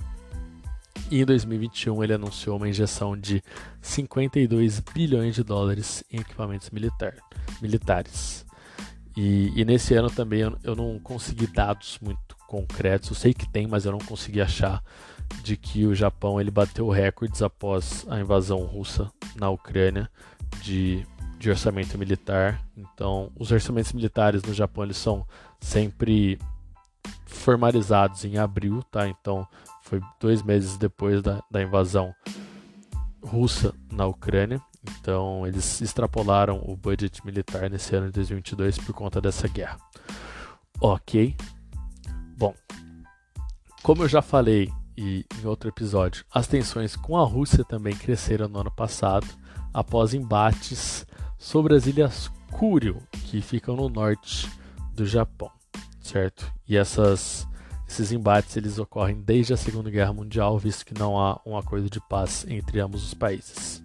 e 1.11 1.21
em 1.21 1.27
2021 1.27 2.03
ele 2.03 2.15
anunciou 2.15 2.57
uma 2.57 2.67
injeção 2.67 3.15
de 3.15 3.45
52 3.83 4.81
bilhões 4.81 5.35
de 5.35 5.43
dólares 5.43 6.03
em 6.11 6.21
equipamentos 6.21 6.71
militar, 6.71 7.17
militares. 7.61 8.47
E, 9.15 9.53
e, 9.55 9.63
nesse 9.63 9.93
ano 9.95 10.09
também 10.09 10.41
eu, 10.41 10.57
eu, 10.65 10.75
não 10.75 10.99
consegui 10.99 11.47
dados 11.47 11.99
muito 12.01 12.35
concretos. 12.49 13.11
Eu 13.11 13.17
sei 13.17 13.35
que 13.35 13.47
tem, 13.47 13.67
mas 13.67 13.85
eu 13.85 13.93
não 13.93 13.99
consegui 13.99 14.41
achar 14.41 14.83
de 15.43 15.55
que 15.55 15.87
o 15.87 15.95
Japão 15.95 16.41
ele 16.41 16.51
bateu 16.51 16.89
recordes 16.89 17.43
após 17.43 18.07
a 18.09 18.19
invasão 18.19 18.61
russa 18.61 19.13
na 19.37 19.51
Ucrânia 19.51 20.09
de, 20.63 21.07
de 21.39 21.51
orçamento 21.51 21.99
militar. 21.99 22.65
Então, 22.75 23.31
os 23.39 23.53
orçamentos 23.53 23.93
militares 23.93 24.43
no 24.43 24.55
Japão 24.55 24.85
eles 24.85 24.97
são 24.97 25.27
sempre 25.63 26.39
formalizados 27.25 28.25
em 28.25 28.37
abril, 28.37 28.83
tá? 28.91 29.09
Então, 29.09 29.47
foi 29.83 30.01
dois 30.21 30.43
meses 30.43 30.77
depois 30.77 31.23
da, 31.23 31.43
da 31.51 31.63
invasão 31.63 32.15
russa 33.23 33.73
na 33.91 34.05
Ucrânia. 34.07 34.61
Então, 34.99 35.47
eles 35.47 35.81
extrapolaram 35.81 36.61
o 36.67 36.77
budget 36.77 37.25
militar 37.25 37.71
nesse 37.71 37.95
ano 37.95 38.07
de 38.07 38.13
2022 38.13 38.79
por 38.79 38.93
conta 38.93 39.21
dessa 39.21 39.47
guerra. 39.49 39.79
Ok. 40.81 41.37
Bom, 42.37 42.55
como 43.83 44.03
eu 44.03 44.09
já 44.09 44.21
falei 44.21 44.71
e 44.97 45.25
em 45.41 45.47
outro 45.47 45.69
episódio, 45.69 46.25
as 46.33 46.47
tensões 46.47 46.97
com 46.97 47.17
a 47.17 47.25
Rússia 47.25 47.65
também 47.65 47.95
cresceram 47.95 48.49
no 48.49 48.61
ano 48.61 48.71
passado, 48.71 49.27
após 49.73 50.13
embates 50.13 51.07
sobre 51.39 51.77
as 51.77 51.87
ilhas 51.87 52.31
Kuril, 52.51 53.01
que 53.25 53.41
ficam 53.41 53.77
no 53.77 53.89
norte 53.89 54.51
do 55.03 55.07
Japão, 55.07 55.51
certo? 56.01 56.53
E 56.67 56.77
essas, 56.77 57.47
esses 57.89 58.13
embates 58.13 58.57
eles 58.57 58.79
ocorrem 58.79 59.21
desde 59.21 59.53
a 59.53 59.57
Segunda 59.57 59.91
Guerra 59.91 60.13
Mundial, 60.13 60.59
visto 60.59 60.87
que 60.87 60.95
não 60.95 61.19
há 61.19 61.41
um 61.45 61.57
acordo 61.57 61.91
de 61.91 62.01
paz 62.09 62.47
entre 62.49 62.79
ambos 62.81 63.05
os 63.05 63.15
países. 63.15 63.83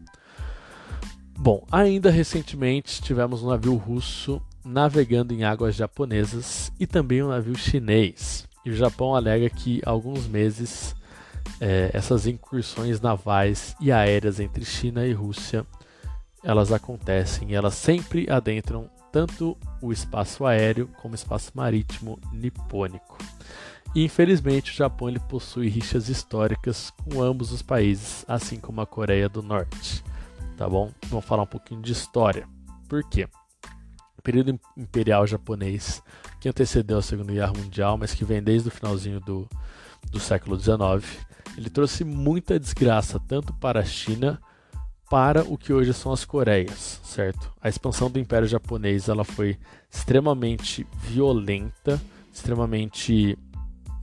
Bom, 1.36 1.65
ainda 1.71 2.10
recentemente 2.10 3.01
tivemos 3.01 3.43
um 3.43 3.49
navio 3.49 3.75
russo 3.75 4.41
navegando 4.63 5.34
em 5.34 5.43
águas 5.43 5.75
japonesas 5.75 6.71
e 6.80 6.86
também 6.86 7.23
um 7.23 7.30
navio 7.30 7.56
chinês. 7.56 8.47
E 8.63 8.69
o 8.69 8.75
Japão 8.75 9.15
alega 9.15 9.49
que 9.49 9.82
há 9.86 9.89
alguns 9.89 10.27
meses 10.27 10.95
é, 11.60 11.89
essas 11.93 12.27
incursões 12.27 12.99
navais 12.99 13.75
e 13.80 13.91
aéreas 13.91 14.39
entre 14.39 14.65
China 14.65 15.06
e 15.08 15.13
Rússia 15.13 15.65
elas 16.43 16.71
acontecem 16.71 17.51
e 17.51 17.56
elas 17.56 17.73
sempre 17.73 18.30
adentram 18.30 18.89
tanto 19.17 19.58
o 19.82 19.91
espaço 19.91 20.45
aéreo 20.45 20.88
como 21.01 21.13
o 21.13 21.15
espaço 21.15 21.51
marítimo 21.56 22.19
nipônico. 22.32 23.17
E 23.95 24.03
infelizmente 24.03 24.71
o 24.71 24.75
Japão 24.75 25.10
ele 25.10 25.19
possui 25.19 25.69
rixas 25.69 26.08
históricas 26.08 26.91
com 27.03 27.19
ambos 27.19 27.51
os 27.51 27.63
países, 27.63 28.23
assim 28.27 28.60
como 28.60 28.80
a 28.80 28.86
Coreia 28.86 29.27
do 29.27 29.41
Norte. 29.41 30.03
Tá 30.56 30.69
bom? 30.69 30.91
Vamos 31.08 31.25
falar 31.25 31.41
um 31.41 31.47
pouquinho 31.47 31.82
de 31.82 31.93
história. 31.93 32.47
Por 32.88 33.03
quê? 33.10 33.27
período 34.21 34.60
imperial 34.75 35.25
japonês 35.25 36.03
que 36.39 36.47
antecedeu 36.47 36.99
a 36.99 37.01
Segunda 37.01 37.34
Guerra 37.34 37.53
Mundial, 37.58 37.97
mas 37.97 38.13
que 38.13 38.23
vem 38.23 38.43
desde 38.43 38.67
o 38.67 38.71
finalzinho 38.71 39.19
do, 39.19 39.49
do 40.12 40.19
século 40.19 40.60
XIX, 40.60 41.25
ele 41.58 41.71
trouxe 41.71 42.03
muita 42.03 42.60
desgraça 42.60 43.19
tanto 43.19 43.51
para 43.53 43.80
a 43.80 43.86
China 43.86 44.39
para 45.10 45.43
o 45.43 45.58
que 45.58 45.72
hoje 45.72 45.93
são 45.93 46.12
as 46.12 46.26
Coreias, 46.26 47.00
certo? 47.04 47.52
A 47.62 47.70
expansão 47.70 48.10
do 48.10 48.20
Império 48.20 48.48
Japonês 48.48 49.08
ela 49.08 49.24
foi 49.24 49.58
extremamente 49.89 50.86
violenta, 51.02 52.02
extremamente 52.34 53.38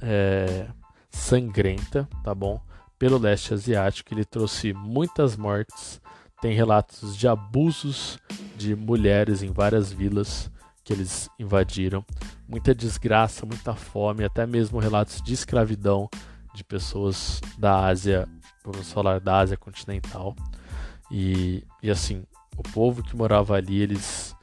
é, 0.00 0.66
sangrenta, 1.10 2.08
tá 2.22 2.34
bom? 2.34 2.60
Pelo 2.98 3.18
leste 3.18 3.52
asiático, 3.52 4.14
ele 4.14 4.24
trouxe 4.24 4.72
muitas 4.72 5.36
mortes, 5.36 6.00
tem 6.40 6.54
relatos 6.54 7.16
de 7.16 7.28
abusos 7.28 8.18
de 8.56 8.74
mulheres 8.74 9.42
em 9.42 9.52
várias 9.52 9.92
vilas 9.92 10.50
que 10.82 10.92
eles 10.92 11.28
invadiram, 11.38 12.04
muita 12.48 12.74
desgraça, 12.74 13.46
muita 13.46 13.74
fome, 13.74 14.24
até 14.24 14.46
mesmo 14.46 14.78
relatos 14.78 15.20
de 15.22 15.32
escravidão 15.32 16.08
de 16.54 16.62
pessoas 16.62 17.40
da 17.58 17.86
Ásia, 17.86 18.28
vamos 18.64 18.92
falar 18.92 19.18
da 19.18 19.38
Ásia 19.38 19.56
continental. 19.56 20.36
E, 21.16 21.62
e 21.80 21.92
assim, 21.92 22.24
o 22.56 22.62
povo 22.64 23.00
que 23.00 23.14
morava 23.14 23.54
ali, 23.54 23.80
eles 23.80 24.34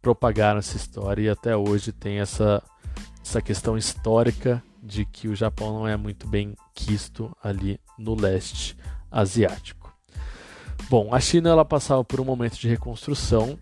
propagaram 0.00 0.58
essa 0.58 0.74
história 0.74 1.20
e 1.20 1.28
até 1.28 1.54
hoje 1.54 1.92
tem 1.92 2.18
essa, 2.18 2.62
essa 3.22 3.42
questão 3.42 3.76
histórica 3.76 4.64
de 4.82 5.04
que 5.04 5.28
o 5.28 5.36
Japão 5.36 5.74
não 5.74 5.86
é 5.86 5.98
muito 5.98 6.26
bem 6.26 6.56
quisto 6.74 7.36
ali 7.44 7.78
no 7.98 8.18
leste 8.18 8.74
asiático. 9.12 9.94
Bom, 10.88 11.14
a 11.14 11.20
China 11.20 11.50
ela 11.50 11.64
passava 11.64 12.02
por 12.02 12.18
um 12.18 12.24
momento 12.24 12.58
de 12.58 12.68
reconstrução, 12.70 13.58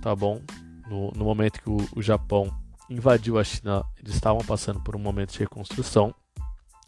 tá 0.00 0.14
bom? 0.16 0.42
No, 0.88 1.12
no 1.12 1.24
momento 1.24 1.62
que 1.62 1.70
o, 1.70 1.76
o, 1.94 2.02
Japão 2.02 2.52
invadiu 2.90 3.38
a 3.38 3.44
China, 3.44 3.84
eles 3.96 4.14
estavam 4.14 4.44
passando 4.44 4.80
por 4.80 4.96
um 4.96 5.00
momento 5.00 5.34
de 5.34 5.38
reconstrução. 5.38 6.12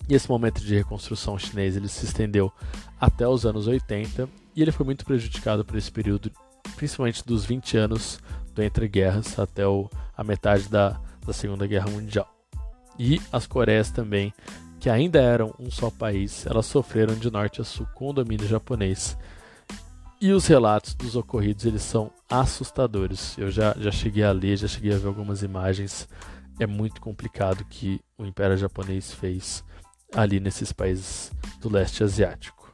E 0.09 0.14
esse 0.14 0.28
momento 0.28 0.61
de 0.61 0.74
reconstrução 0.74 1.38
chinês 1.38 1.76
ele 1.76 1.88
se 1.88 2.04
estendeu 2.04 2.52
até 3.00 3.26
os 3.26 3.46
anos 3.46 3.66
80 3.66 4.28
e 4.54 4.62
ele 4.62 4.72
foi 4.72 4.85
muito 4.85 5.04
prejudicado 5.04 5.64
por 5.64 5.76
esse 5.76 5.90
período, 5.90 6.30
principalmente 6.76 7.24
dos 7.24 7.44
20 7.44 7.76
anos 7.76 8.20
do 8.54 8.62
entre 8.62 8.87
guerras 8.87 9.38
até 9.38 9.66
o, 9.66 9.88
a 10.16 10.22
metade 10.22 10.68
da, 10.68 11.00
da 11.26 11.33
Segunda 11.33 11.66
Guerra 11.66 11.90
Mundial. 11.90 12.28
E 12.98 13.20
as 13.33 13.46
Coreias 13.46 13.90
também, 13.90 14.33
que 14.78 14.88
ainda 14.88 15.20
eram 15.20 15.54
um 15.59 15.70
só 15.70 15.90
país, 15.90 16.46
elas 16.46 16.66
sofreram 16.66 17.14
de 17.14 17.30
norte 17.30 17.61
a 17.61 17.64
sul 17.64 17.87
com 17.94 18.11
o 18.11 18.12
domínio 18.12 18.46
japonês 18.46 19.16
e 20.24 20.33
os 20.33 20.46
relatos 20.46 20.94
dos 20.94 21.16
ocorridos 21.16 21.66
eles 21.66 21.83
são 21.83 22.11
assustadores. 22.30 23.37
Eu 23.37 23.50
já, 23.50 23.74
já 23.78 23.90
cheguei 23.90 24.24
a 24.24 24.33
ler, 24.33 24.57
já 24.57 24.66
cheguei 24.66 24.94
a 24.94 24.96
ver 24.96 25.09
algumas 25.09 25.42
imagens. 25.42 26.09
É 26.59 26.66
muito 26.66 26.98
complicado 26.98 27.62
que 27.66 28.00
o 28.16 28.24
Império 28.24 28.57
Japonês 28.57 29.12
fez 29.12 29.62
ali 30.14 30.40
nesses 30.40 30.72
países 30.72 31.33
do 31.61 31.68
leste 31.68 32.03
asiático. 32.03 32.70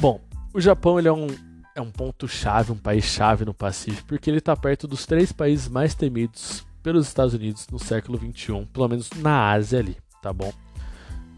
Bom, 0.00 0.20
o 0.54 0.60
Japão 0.60 0.98
ele 0.98 1.08
é 1.08 1.12
um, 1.12 1.26
é 1.74 1.80
um 1.80 1.90
ponto-chave, 1.90 2.72
um 2.72 2.78
país-chave 2.78 3.44
no 3.44 3.54
Pacífico, 3.54 4.08
porque 4.08 4.30
ele 4.30 4.38
está 4.38 4.56
perto 4.56 4.86
dos 4.86 5.06
três 5.06 5.32
países 5.32 5.68
mais 5.68 5.94
temidos 5.94 6.66
pelos 6.82 7.06
Estados 7.06 7.34
Unidos 7.34 7.66
no 7.70 7.78
século 7.78 8.18
XXI, 8.18 8.66
pelo 8.72 8.88
menos 8.88 9.10
na 9.16 9.50
Ásia 9.50 9.78
ali, 9.78 9.96
tá 10.22 10.32
bom? 10.32 10.52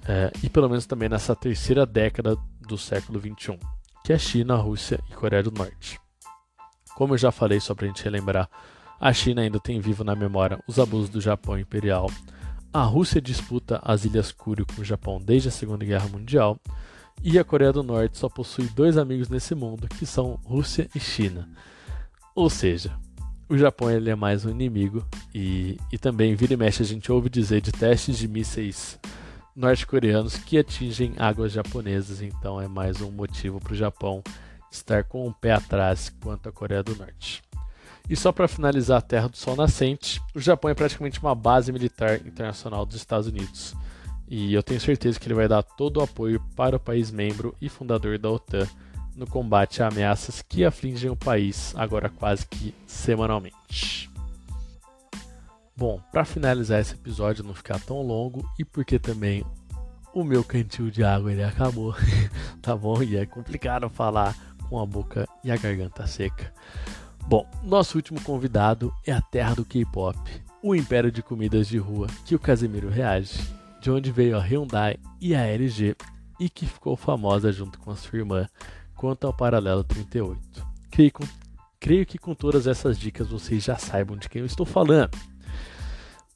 É, 0.06 0.30
e 0.42 0.48
pelo 0.48 0.68
menos 0.68 0.87
também 0.87 1.09
nessa 1.09 1.35
terceira 1.35 1.85
década 1.85 2.37
do 2.66 2.78
século 2.78 3.18
XXI 3.18 3.59
que 4.02 4.12
é 4.12 4.18
China, 4.18 4.56
Rússia 4.56 5.00
e 5.11 5.14
Coreia 5.14 5.42
do 5.42 5.50
Norte. 5.50 6.00
Como 6.94 7.14
eu 7.14 7.18
já 7.18 7.30
falei, 7.30 7.61
só 7.61 7.74
para 7.74 7.87
a 7.87 7.88
gente 7.88 8.02
relembrar, 8.02 8.48
a 9.00 9.12
China 9.12 9.42
ainda 9.42 9.61
tem 9.61 9.80
vivo 9.80 10.04
na 10.04 10.14
memória 10.14 10.62
os 10.66 10.78
abusos 10.78 11.09
do 11.09 11.20
Japão 11.20 11.59
imperial. 11.59 12.11
A 12.72 12.85
Rússia 12.85 13.20
disputa 13.20 13.80
as 13.83 14.04
Ilhas 14.04 14.30
Kuril 14.30 14.64
com 14.64 14.83
o 14.83 14.85
Japão 14.85 15.20
desde 15.20 15.48
a 15.48 15.50
Segunda 15.50 15.85
Guerra 15.85 16.09
Mundial. 16.09 16.56
E 17.22 17.37
a 17.37 17.44
Coreia 17.44 17.72
do 17.72 17.83
Norte 17.83 18.16
só 18.16 18.28
possui 18.28 18.66
dois 18.68 18.96
amigos 18.96 19.28
nesse 19.28 19.54
mundo, 19.56 19.88
que 19.88 20.06
são 20.06 20.38
Rússia 20.44 20.88
e 20.94 21.00
China. 21.00 21.48
Ou 22.35 22.48
seja, 22.48 22.96
o 23.48 23.59
Japão 23.59 23.90
ele 23.90 24.09
é 24.09 24.14
mais 24.14 24.44
um 24.44 24.50
inimigo 24.50 25.04
e, 25.35 25.76
e 25.92 25.98
também 25.98 26.37
vira 26.37 26.54
e 26.54 26.56
mexe 26.56 26.83
a 26.83 26.87
gente 26.87 27.11
ouve 27.11 27.28
dizer 27.28 27.61
de 27.61 27.72
testes 27.72 28.16
de 28.16 28.28
mísseis 28.28 28.98
norte-coreanos 29.54 30.37
que 30.37 30.56
atingem 30.56 31.14
águas 31.18 31.50
japonesas, 31.52 32.22
então 32.22 32.61
é 32.61 32.68
mais 32.68 33.00
um 33.00 33.11
motivo 33.11 33.61
para 33.61 33.72
o 33.72 33.76
Japão 33.76 34.22
estar 34.70 35.02
com 35.02 35.26
o 35.26 35.35
pé 35.35 35.52
atrás 35.52 36.09
quanto 36.22 36.48
à 36.48 36.52
Coreia 36.52 36.85
do 36.85 36.94
Norte. 36.94 37.42
E 38.11 38.16
só 38.16 38.33
para 38.33 38.49
finalizar 38.49 38.99
a 38.99 39.01
Terra 39.01 39.29
do 39.29 39.37
Sol 39.37 39.55
Nascente, 39.55 40.20
o 40.35 40.40
Japão 40.40 40.68
é 40.68 40.75
praticamente 40.75 41.20
uma 41.20 41.33
base 41.33 41.70
militar 41.70 42.16
internacional 42.27 42.85
dos 42.85 42.96
Estados 42.96 43.29
Unidos. 43.29 43.73
E 44.29 44.53
eu 44.53 44.64
tenho 44.64 44.81
certeza 44.81 45.18
que 45.18 45.29
ele 45.29 45.35
vai 45.37 45.46
dar 45.46 45.62
todo 45.62 45.99
o 45.99 46.03
apoio 46.03 46.42
para 46.57 46.75
o 46.75 46.81
país 46.81 47.12
membro 47.12 47.55
e 47.61 47.68
fundador 47.68 48.18
da 48.18 48.29
OTAN 48.29 48.66
no 49.14 49.29
combate 49.29 49.81
a 49.81 49.87
ameaças 49.87 50.42
que 50.42 50.64
afligem 50.64 51.09
o 51.09 51.14
país 51.14 51.73
agora 51.77 52.09
quase 52.09 52.44
que 52.49 52.75
semanalmente. 52.85 54.11
Bom, 55.77 56.01
para 56.11 56.25
finalizar 56.25 56.81
esse 56.81 56.94
episódio 56.94 57.44
não 57.44 57.55
ficar 57.55 57.79
tão 57.79 58.03
longo 58.03 58.44
e 58.59 58.64
porque 58.64 58.99
também 58.99 59.44
o 60.12 60.25
meu 60.25 60.42
cantil 60.42 60.90
de 60.90 61.05
água 61.05 61.31
ele 61.31 61.44
acabou, 61.44 61.94
tá 62.61 62.77
bom? 62.77 63.05
E 63.05 63.16
é 63.16 63.25
complicado 63.25 63.88
falar 63.88 64.37
com 64.68 64.81
a 64.81 64.85
boca 64.85 65.29
e 65.44 65.51
a 65.53 65.57
garganta 65.57 66.09
seca. 66.09 66.53
Bom, 67.30 67.46
nosso 67.62 67.96
último 67.96 68.20
convidado 68.22 68.92
é 69.06 69.12
a 69.12 69.22
terra 69.22 69.54
do 69.54 69.64
K-pop, 69.64 70.18
o 70.60 70.74
império 70.74 71.12
de 71.12 71.22
comidas 71.22 71.68
de 71.68 71.78
rua 71.78 72.08
que 72.26 72.34
o 72.34 72.40
Casemiro 72.40 72.88
reage, 72.88 73.38
de 73.80 73.88
onde 73.88 74.10
veio 74.10 74.36
a 74.36 74.40
Hyundai 74.40 74.96
e 75.20 75.32
a 75.32 75.46
LG 75.46 75.94
e 76.40 76.50
que 76.50 76.66
ficou 76.66 76.96
famosa 76.96 77.52
junto 77.52 77.78
com 77.78 77.92
a 77.92 77.94
sua 77.94 78.18
irmã 78.18 78.48
quanto 78.96 79.28
ao 79.28 79.32
Paralelo 79.32 79.84
38. 79.84 80.40
Creio, 80.90 81.12
creio 81.78 82.04
que 82.04 82.18
com 82.18 82.34
todas 82.34 82.66
essas 82.66 82.98
dicas 82.98 83.28
vocês 83.28 83.62
já 83.62 83.76
saibam 83.76 84.16
de 84.16 84.28
quem 84.28 84.40
eu 84.40 84.46
estou 84.46 84.66
falando. 84.66 85.16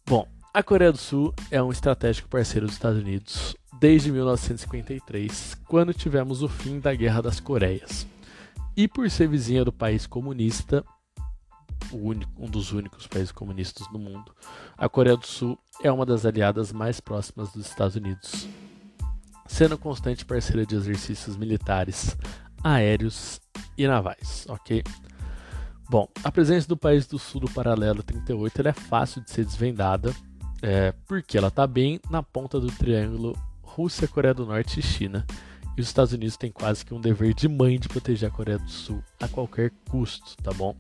Bom, 0.07 0.29
a 0.53 0.63
Coreia 0.63 0.93
do 0.93 0.99
Sul 0.99 1.35
é 1.51 1.61
um 1.61 1.73
estratégico 1.73 2.29
parceiro 2.29 2.67
dos 2.67 2.77
Estados 2.77 3.01
Unidos 3.01 3.57
desde 3.81 4.13
1953, 4.13 5.57
quando 5.67 5.93
tivemos 5.93 6.41
o 6.41 6.49
fim 6.49 6.79
da 6.79 6.95
Guerra 6.95 7.21
das 7.21 7.41
Coreias. 7.41 8.07
E 8.77 8.89
por 8.89 9.09
ser 9.09 9.29
vizinha 9.29 9.65
do 9.65 9.73
país 9.73 10.07
comunista, 10.07 10.85
único, 11.93 12.33
um 12.37 12.47
dos 12.49 12.73
únicos 12.73 13.07
países 13.07 13.31
comunistas 13.31 13.87
do 13.89 13.99
mundo, 13.99 14.35
a 14.77 14.89
Coreia 14.89 15.17
do 15.17 15.27
Sul 15.27 15.59
é 15.83 15.91
uma 15.93 16.05
das 16.05 16.27
aliadas 16.27 16.73
mais 16.73 17.01
próximas 17.01 17.53
dos 17.53 17.67
Estados 17.67 17.97
Unidos, 17.97 18.49
sendo 19.47 19.79
constante 19.79 20.25
parceira 20.25 20.67
de 20.67 20.75
exercícios 20.75 21.37
militares, 21.37 22.17
aéreos 22.63 23.41
e 23.79 23.87
navais, 23.87 24.45
ok? 24.49 24.83
Bom, 25.89 26.09
a 26.25 26.33
presença 26.33 26.67
do 26.67 26.77
país 26.77 27.07
do 27.07 27.19
sul 27.19 27.43
do 27.43 27.51
paralelo 27.51 28.03
38 28.03 28.67
é 28.67 28.73
fácil 28.73 29.21
de 29.21 29.31
ser 29.31 29.45
desvendada, 29.45 30.15
é, 30.63 30.93
porque 31.07 31.37
ela 31.37 31.49
está 31.49 31.67
bem 31.67 32.01
na 32.11 32.23
ponta 32.23 32.59
do 32.59 32.69
triângulo 32.69 33.37
Rússia, 33.63 34.09
Coreia 34.09 34.33
do 34.33 34.47
Norte 34.47 34.81
e 34.81 34.83
China. 34.83 35.27
E 35.77 35.81
os 35.81 35.89
Estados 35.89 36.13
Unidos 36.13 36.37
têm 36.37 36.53
quase 36.53 36.85
que 36.85 36.95
um 36.95 37.01
dever 37.01 37.35
de 37.35 37.49
mãe 37.49 37.79
de 37.79 37.89
proteger 37.89 38.29
a 38.29 38.33
Coreia 38.33 38.59
do 38.59 38.71
Sul 38.71 39.03
a 39.21 39.29
qualquer 39.29 39.73
custo, 39.91 40.37
tá 40.43 40.53
bom? 40.53 40.77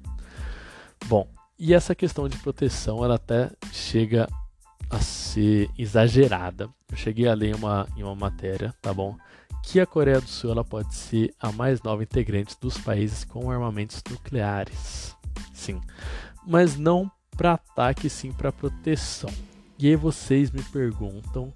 Bom, 1.07 1.29
e 1.59 1.75
essa 1.75 1.95
questão 1.95 2.29
de 2.29 2.37
proteção 2.39 3.05
ela 3.05 3.17
até 3.17 3.51
chega 3.73 4.29
a 4.91 5.01
ser 5.01 5.69
exagerada. 5.77 6.69
Eu 6.91 6.97
cheguei 6.97 7.27
a 7.27 7.35
ler 7.35 7.55
uma, 7.55 7.89
em 7.97 8.03
uma 8.03 8.15
matéria, 8.15 8.75
tá 8.81 8.93
bom? 8.95 9.17
Que 9.63 9.81
a 9.81 9.87
Coreia 9.87 10.21
do 10.21 10.29
Sul 10.29 10.53
ela 10.53 10.65
pode 10.65 10.95
ser 10.95 11.35
a 11.41 11.51
mais 11.51 11.83
nova 11.83 12.03
integrante 12.03 12.57
dos 12.61 12.79
países 12.79 13.25
com 13.25 13.51
armamentos 13.51 14.03
nucleares. 14.09 15.17
Sim, 15.53 15.81
mas 16.47 16.77
não 16.77 17.11
para 17.37 17.55
ataque, 17.55 18.09
sim 18.09 18.31
para 18.31 18.53
proteção. 18.53 19.31
E 19.79 19.89
aí 19.89 19.97
vocês 19.97 20.51
me 20.51 20.63
perguntam, 20.63 21.53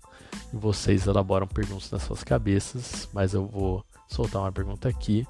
e 0.52 0.56
vocês 0.56 1.06
elaboram 1.06 1.46
perguntas 1.46 1.90
nas 1.90 2.02
suas 2.02 2.24
cabeças, 2.24 3.08
mas 3.12 3.34
eu 3.34 3.46
vou 3.46 3.84
soltar 4.08 4.42
uma 4.42 4.52
pergunta 4.52 4.88
aqui. 4.88 5.26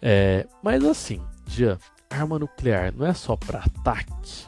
É, 0.00 0.46
mas 0.62 0.84
assim, 0.84 1.20
já 1.46 1.78
arma 2.10 2.38
nuclear 2.38 2.94
não 2.94 3.06
é 3.06 3.14
só 3.14 3.36
para 3.36 3.60
ataque? 3.60 4.46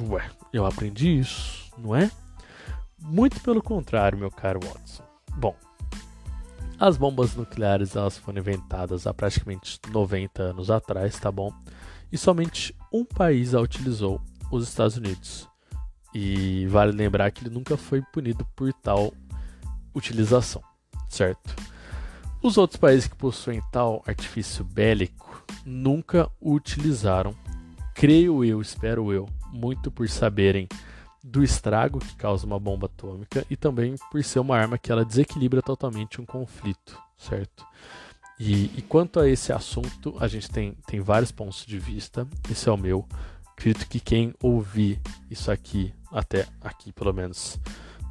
Ué, 0.00 0.28
eu 0.52 0.64
aprendi 0.64 1.18
isso, 1.18 1.70
não 1.76 1.94
é? 1.94 2.10
Muito 2.98 3.40
pelo 3.40 3.62
contrário, 3.62 4.18
meu 4.18 4.30
caro 4.30 4.60
Watson. 4.64 5.02
Bom, 5.36 5.54
as 6.78 6.96
bombas 6.96 7.34
nucleares 7.34 7.94
elas 7.94 8.16
foram 8.16 8.40
inventadas 8.40 9.06
há 9.06 9.14
praticamente 9.14 9.78
90 9.90 10.42
anos 10.42 10.70
atrás, 10.70 11.18
tá 11.18 11.30
bom? 11.30 11.52
E 12.10 12.18
somente 12.18 12.74
um 12.92 13.04
país 13.04 13.54
a 13.54 13.60
utilizou, 13.60 14.20
os 14.50 14.68
Estados 14.68 14.96
Unidos. 14.96 15.51
E 16.14 16.66
vale 16.66 16.92
lembrar 16.92 17.30
que 17.30 17.42
ele 17.42 17.54
nunca 17.54 17.76
foi 17.76 18.02
punido 18.12 18.46
por 18.54 18.72
tal 18.72 19.12
utilização, 19.94 20.62
certo? 21.08 21.54
Os 22.42 22.58
outros 22.58 22.78
países 22.78 23.06
que 23.06 23.14
possuem 23.14 23.62
tal 23.70 24.02
artifício 24.06 24.64
bélico 24.64 25.44
nunca 25.64 26.28
o 26.40 26.52
utilizaram, 26.54 27.34
creio 27.94 28.44
eu, 28.44 28.60
espero 28.60 29.12
eu, 29.12 29.28
muito 29.52 29.90
por 29.90 30.08
saberem 30.08 30.68
do 31.22 31.42
estrago 31.44 32.00
que 32.00 32.16
causa 32.16 32.44
uma 32.44 32.58
bomba 32.58 32.86
atômica 32.86 33.46
e 33.48 33.56
também 33.56 33.94
por 34.10 34.22
ser 34.24 34.40
uma 34.40 34.56
arma 34.56 34.76
que 34.76 34.90
ela 34.90 35.04
desequilibra 35.04 35.62
totalmente 35.62 36.20
um 36.20 36.26
conflito, 36.26 36.98
certo? 37.16 37.64
E, 38.40 38.64
e, 38.76 38.82
quanto 38.82 39.20
a 39.20 39.28
esse 39.28 39.52
assunto, 39.52 40.16
a 40.18 40.26
gente 40.26 40.50
tem, 40.50 40.76
tem 40.86 41.00
vários 41.00 41.30
pontos 41.30 41.64
de 41.64 41.78
vista. 41.78 42.26
Esse 42.50 42.68
é 42.68 42.72
o 42.72 42.76
meu. 42.76 43.06
Acredito 43.52 43.86
que 43.86 44.00
quem 44.00 44.34
ouvir 44.42 45.00
isso 45.30 45.50
aqui, 45.50 45.94
até 46.10 46.46
aqui 46.60 46.92
pelo 46.92 47.12
menos, 47.12 47.58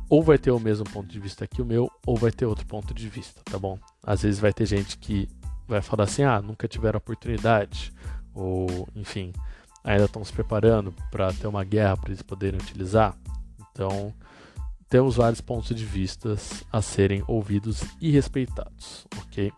ou 0.10 0.22
vai 0.22 0.38
ter 0.38 0.52
o 0.52 0.60
mesmo 0.60 0.86
ponto 0.86 1.08
de 1.08 1.20
vista 1.20 1.48
que 1.48 1.62
o 1.62 1.66
meu, 1.66 1.90
ou 2.06 2.18
vai 2.18 2.32
ter 2.32 2.46
outro 2.46 2.66
ponto 2.66 2.94
de 2.94 3.08
vista, 3.08 3.42
tá 3.46 3.58
bom? 3.58 3.80
Às 4.04 4.24
vezes 4.24 4.40
vai 4.40 4.52
ter 4.52 4.66
gente 4.66 4.98
que 4.98 5.30
vai 5.68 5.82
falar 5.82 6.04
assim: 6.04 6.24
ah, 6.24 6.42
nunca 6.42 6.68
tiveram 6.68 6.98
oportunidade, 6.98 7.94
ou 8.34 8.88
enfim, 8.96 9.32
ainda 9.84 10.06
estão 10.06 10.24
se 10.24 10.34
preparando 10.34 10.94
para 11.10 11.32
ter 11.34 11.48
uma 11.48 11.64
guerra 11.64 11.98
para 11.98 12.10
eles 12.10 12.22
poderem 12.22 12.60
utilizar. 12.60 13.16
Então, 13.72 14.14
temos 14.90 15.16
vários 15.16 15.40
pontos 15.40 15.74
de 15.74 15.86
vista 15.86 16.36
a 16.72 16.82
serem 16.82 17.24
ouvidos 17.26 17.82
e 18.02 18.12
respeitados, 18.12 19.08
ok? 19.18 19.52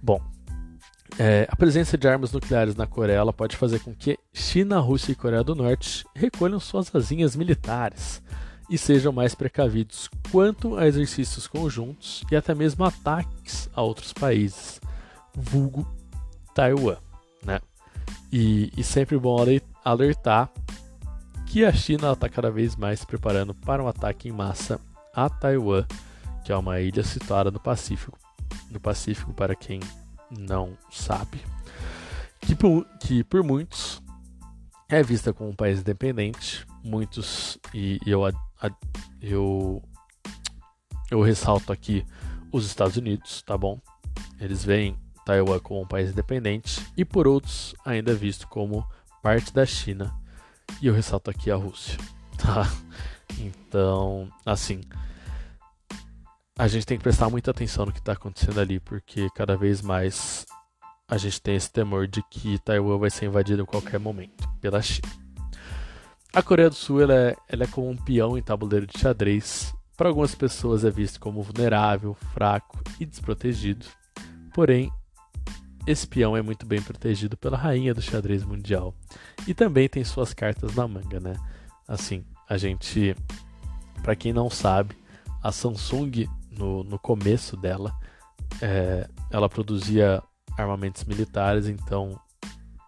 Bom, 0.00 0.20
é, 1.18 1.46
a 1.50 1.56
presença 1.56 1.96
de 1.96 2.06
armas 2.08 2.32
nucleares 2.32 2.76
na 2.76 2.86
Coreia 2.86 3.24
pode 3.32 3.56
fazer 3.56 3.80
com 3.80 3.94
que 3.94 4.18
China, 4.32 4.78
Rússia 4.78 5.12
e 5.12 5.14
Coreia 5.14 5.42
do 5.42 5.54
Norte 5.54 6.04
recolham 6.14 6.60
suas 6.60 6.94
asinhas 6.94 7.36
militares 7.36 8.22
e 8.68 8.78
sejam 8.78 9.12
mais 9.12 9.34
precavidos 9.34 10.08
quanto 10.30 10.76
a 10.76 10.86
exercícios 10.86 11.46
conjuntos 11.46 12.22
e 12.30 12.36
até 12.36 12.54
mesmo 12.54 12.84
ataques 12.84 13.68
a 13.74 13.82
outros 13.82 14.12
países, 14.12 14.80
vulgo 15.34 15.86
Taiwan. 16.54 16.96
Né? 17.44 17.60
E, 18.32 18.72
e 18.76 18.84
sempre 18.84 19.18
bom 19.18 19.36
alertar 19.84 20.50
que 21.46 21.64
a 21.64 21.72
China 21.72 22.12
está 22.12 22.28
cada 22.28 22.50
vez 22.50 22.76
mais 22.76 23.00
se 23.00 23.06
preparando 23.06 23.52
para 23.52 23.82
um 23.82 23.88
ataque 23.88 24.28
em 24.28 24.32
massa 24.32 24.80
a 25.12 25.28
Taiwan, 25.28 25.84
que 26.44 26.52
é 26.52 26.56
uma 26.56 26.80
ilha 26.80 27.02
situada 27.02 27.50
no 27.50 27.58
Pacífico, 27.58 28.16
no 28.70 28.78
Pacífico 28.78 29.34
para 29.34 29.56
quem 29.56 29.80
não 30.30 30.76
sabe, 30.90 31.40
que 32.40 32.54
por, 32.54 32.86
que 33.00 33.24
por 33.24 33.42
muitos 33.42 34.02
é 34.88 35.02
vista 35.02 35.32
como 35.32 35.50
um 35.50 35.54
país 35.54 35.80
independente, 35.80 36.66
muitos 36.82 37.58
e, 37.72 37.98
e 38.04 38.10
eu, 38.10 38.22
eu 39.20 39.82
eu 41.10 41.20
ressalto 41.20 41.72
aqui 41.72 42.06
os 42.52 42.64
Estados 42.64 42.96
Unidos, 42.96 43.42
tá 43.42 43.58
bom? 43.58 43.80
Eles 44.40 44.64
veem 44.64 44.96
Taiwan 45.24 45.58
como 45.58 45.82
um 45.82 45.86
país 45.86 46.10
independente 46.10 46.86
e 46.96 47.04
por 47.04 47.26
outros 47.26 47.74
ainda 47.84 48.14
visto 48.14 48.46
como 48.46 48.86
parte 49.22 49.52
da 49.52 49.66
China. 49.66 50.14
E 50.80 50.86
eu 50.86 50.94
ressalto 50.94 51.30
aqui 51.30 51.50
a 51.50 51.56
Rússia, 51.56 51.98
tá? 52.38 52.70
Então, 53.38 54.28
assim, 54.46 54.80
a 56.60 56.68
gente 56.68 56.84
tem 56.84 56.98
que 56.98 57.02
prestar 57.02 57.30
muita 57.30 57.52
atenção 57.52 57.86
no 57.86 57.92
que 57.92 58.00
está 58.00 58.12
acontecendo 58.12 58.60
ali, 58.60 58.78
porque 58.78 59.30
cada 59.34 59.56
vez 59.56 59.80
mais 59.80 60.44
a 61.08 61.16
gente 61.16 61.40
tem 61.40 61.56
esse 61.56 61.72
temor 61.72 62.06
de 62.06 62.22
que 62.30 62.58
Taiwan 62.58 62.98
vai 62.98 63.08
ser 63.08 63.24
invadido 63.24 63.62
em 63.62 63.64
qualquer 63.64 63.98
momento 63.98 64.46
pela 64.60 64.82
China. 64.82 65.08
A 66.34 66.42
Coreia 66.42 66.68
do 66.68 66.74
Sul 66.76 67.00
ela 67.00 67.14
é, 67.14 67.36
ela 67.48 67.64
é 67.64 67.66
como 67.66 67.88
um 67.88 67.96
peão 67.96 68.36
em 68.36 68.42
tabuleiro 68.42 68.86
de 68.86 68.98
xadrez. 68.98 69.74
Para 69.96 70.10
algumas 70.10 70.34
pessoas 70.34 70.84
é 70.84 70.90
visto 70.90 71.18
como 71.18 71.42
vulnerável, 71.42 72.12
fraco 72.34 72.78
e 73.00 73.06
desprotegido. 73.06 73.86
Porém, 74.52 74.92
esse 75.86 76.06
peão 76.06 76.36
é 76.36 76.42
muito 76.42 76.66
bem 76.66 76.82
protegido 76.82 77.38
pela 77.38 77.56
rainha 77.56 77.94
do 77.94 78.02
xadrez 78.02 78.44
mundial 78.44 78.94
e 79.48 79.54
também 79.54 79.88
tem 79.88 80.04
suas 80.04 80.34
cartas 80.34 80.74
na 80.74 80.86
manga, 80.86 81.18
né? 81.18 81.36
Assim, 81.88 82.22
a 82.46 82.58
gente, 82.58 83.16
para 84.02 84.14
quem 84.14 84.34
não 84.34 84.50
sabe, 84.50 84.94
a 85.42 85.50
Samsung 85.50 86.28
no, 86.60 86.84
no 86.84 86.98
começo 86.98 87.56
dela, 87.56 87.98
é, 88.60 89.08
ela 89.30 89.48
produzia 89.48 90.22
armamentos 90.56 91.04
militares, 91.04 91.66
então 91.66 92.20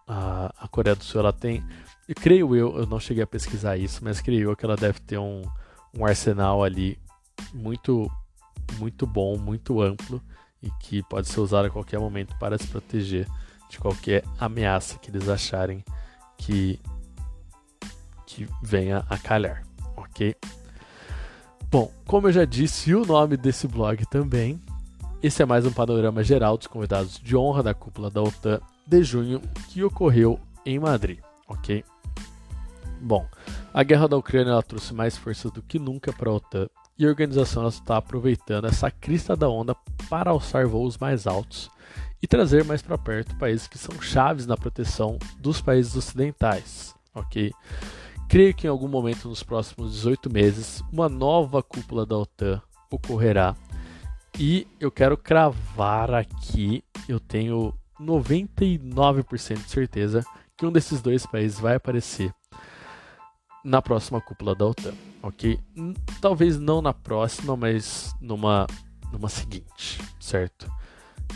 a, 0.07 0.53
a 0.57 0.67
Coreia 0.67 0.95
do 0.95 1.03
Sul 1.03 1.21
ela 1.21 1.33
tem, 1.33 1.63
eu 2.07 2.15
creio 2.15 2.55
eu, 2.55 2.77
eu 2.77 2.85
não 2.85 2.99
cheguei 2.99 3.23
a 3.23 3.27
pesquisar 3.27 3.77
isso, 3.77 4.01
mas 4.03 4.21
creio 4.21 4.51
eu 4.51 4.55
que 4.55 4.63
ela 4.63 4.75
deve 4.75 4.99
ter 4.99 5.17
um, 5.17 5.41
um 5.97 6.05
arsenal 6.05 6.63
ali 6.63 6.99
muito 7.53 8.09
muito 8.77 9.05
bom, 9.05 9.37
muito 9.37 9.81
amplo 9.81 10.21
e 10.61 10.69
que 10.79 11.03
pode 11.03 11.27
ser 11.27 11.39
usado 11.39 11.65
a 11.65 11.69
qualquer 11.69 11.99
momento 11.99 12.37
para 12.37 12.57
se 12.57 12.67
proteger 12.67 13.27
de 13.69 13.79
qualquer 13.79 14.23
ameaça 14.39 14.97
que 14.99 15.09
eles 15.09 15.27
acharem 15.27 15.83
que, 16.37 16.79
que 18.25 18.47
venha 18.61 19.05
a 19.09 19.17
calhar, 19.17 19.63
ok? 19.97 20.35
Bom, 21.73 21.91
como 22.05 22.27
eu 22.27 22.31
já 22.31 22.45
disse, 22.45 22.93
o 22.93 23.03
nome 23.03 23.35
desse 23.35 23.67
blog 23.67 24.05
também. 24.05 24.61
Esse 25.23 25.41
é 25.41 25.45
mais 25.45 25.65
um 25.65 25.71
panorama 25.71 26.23
geral 26.23 26.55
dos 26.55 26.67
convidados 26.67 27.17
de 27.17 27.35
honra 27.35 27.63
da 27.63 27.73
cúpula 27.73 28.11
da 28.11 28.21
OTAN 28.21 28.61
de 28.85 29.01
junho 29.01 29.41
que 29.69 29.83
ocorreu 29.83 30.39
em 30.63 30.77
Madrid, 30.77 31.17
ok? 31.47 31.83
Bom, 33.01 33.27
a 33.73 33.81
guerra 33.81 34.07
da 34.07 34.15
Ucrânia 34.15 34.61
trouxe 34.61 34.93
mais 34.93 35.17
forças 35.17 35.49
do 35.49 35.63
que 35.63 35.79
nunca 35.79 36.13
para 36.13 36.29
a 36.29 36.33
OTAN 36.35 36.69
e 36.95 37.07
a 37.07 37.09
organização 37.09 37.67
está 37.67 37.97
aproveitando 37.97 38.67
essa 38.67 38.91
crista 38.91 39.35
da 39.35 39.49
onda 39.49 39.75
para 40.07 40.29
alçar 40.29 40.67
voos 40.67 40.99
mais 40.99 41.25
altos 41.25 41.71
e 42.21 42.27
trazer 42.27 42.63
mais 42.63 42.83
para 42.83 42.99
perto 42.99 43.35
países 43.37 43.67
que 43.67 43.79
são 43.79 43.99
chaves 43.99 44.45
na 44.45 44.55
proteção 44.55 45.17
dos 45.39 45.59
países 45.59 45.95
ocidentais, 45.95 46.93
ok? 47.15 47.51
Creio 48.33 48.51
que 48.51 48.65
em 48.65 48.69
algum 48.71 48.87
momento 48.87 49.29
nos 49.29 49.43
próximos 49.43 49.91
18 49.91 50.27
meses 50.27 50.83
uma 50.91 51.07
nova 51.07 51.61
cúpula 51.61 52.03
da 52.03 52.17
OTAN 52.17 52.59
ocorrerá 52.89 53.55
e 54.39 54.65
eu 54.79 54.89
quero 54.89 55.15
cravar 55.15 56.11
aqui, 56.11 56.83
eu 57.07 57.19
tenho 57.19 57.71
99% 58.01 59.63
de 59.63 59.69
certeza 59.69 60.25
que 60.57 60.65
um 60.65 60.71
desses 60.71 60.99
dois 60.99 61.27
países 61.27 61.59
vai 61.59 61.75
aparecer 61.75 62.33
na 63.63 63.83
próxima 63.83 64.19
cúpula 64.19 64.55
da 64.55 64.65
OTAN, 64.65 64.95
ok? 65.21 65.59
Talvez 66.19 66.57
não 66.57 66.81
na 66.81 66.91
próxima, 66.91 67.55
mas 67.55 68.15
numa, 68.19 68.65
numa 69.11 69.29
seguinte, 69.29 70.01
certo? 70.19 70.67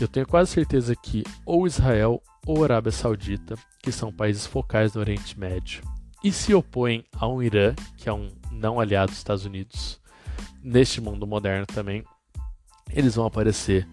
Eu 0.00 0.08
tenho 0.08 0.26
quase 0.26 0.50
certeza 0.50 0.96
que 0.96 1.22
ou 1.46 1.64
Israel 1.64 2.20
ou 2.44 2.64
Arábia 2.64 2.90
Saudita, 2.90 3.54
que 3.84 3.92
são 3.92 4.12
países 4.12 4.44
focais 4.44 4.94
no 4.94 5.00
Oriente 5.00 5.38
Médio, 5.38 5.80
e 6.22 6.32
se 6.32 6.54
opõem 6.54 7.04
a 7.12 7.26
um 7.28 7.42
Irã, 7.42 7.74
que 7.96 8.08
é 8.08 8.12
um 8.12 8.28
não 8.50 8.80
aliado 8.80 9.10
dos 9.10 9.18
Estados 9.18 9.44
Unidos, 9.44 10.00
neste 10.62 11.00
mundo 11.00 11.26
moderno 11.26 11.66
também, 11.66 12.04
eles 12.90 13.14
vão 13.14 13.26
aparecer 13.26 13.86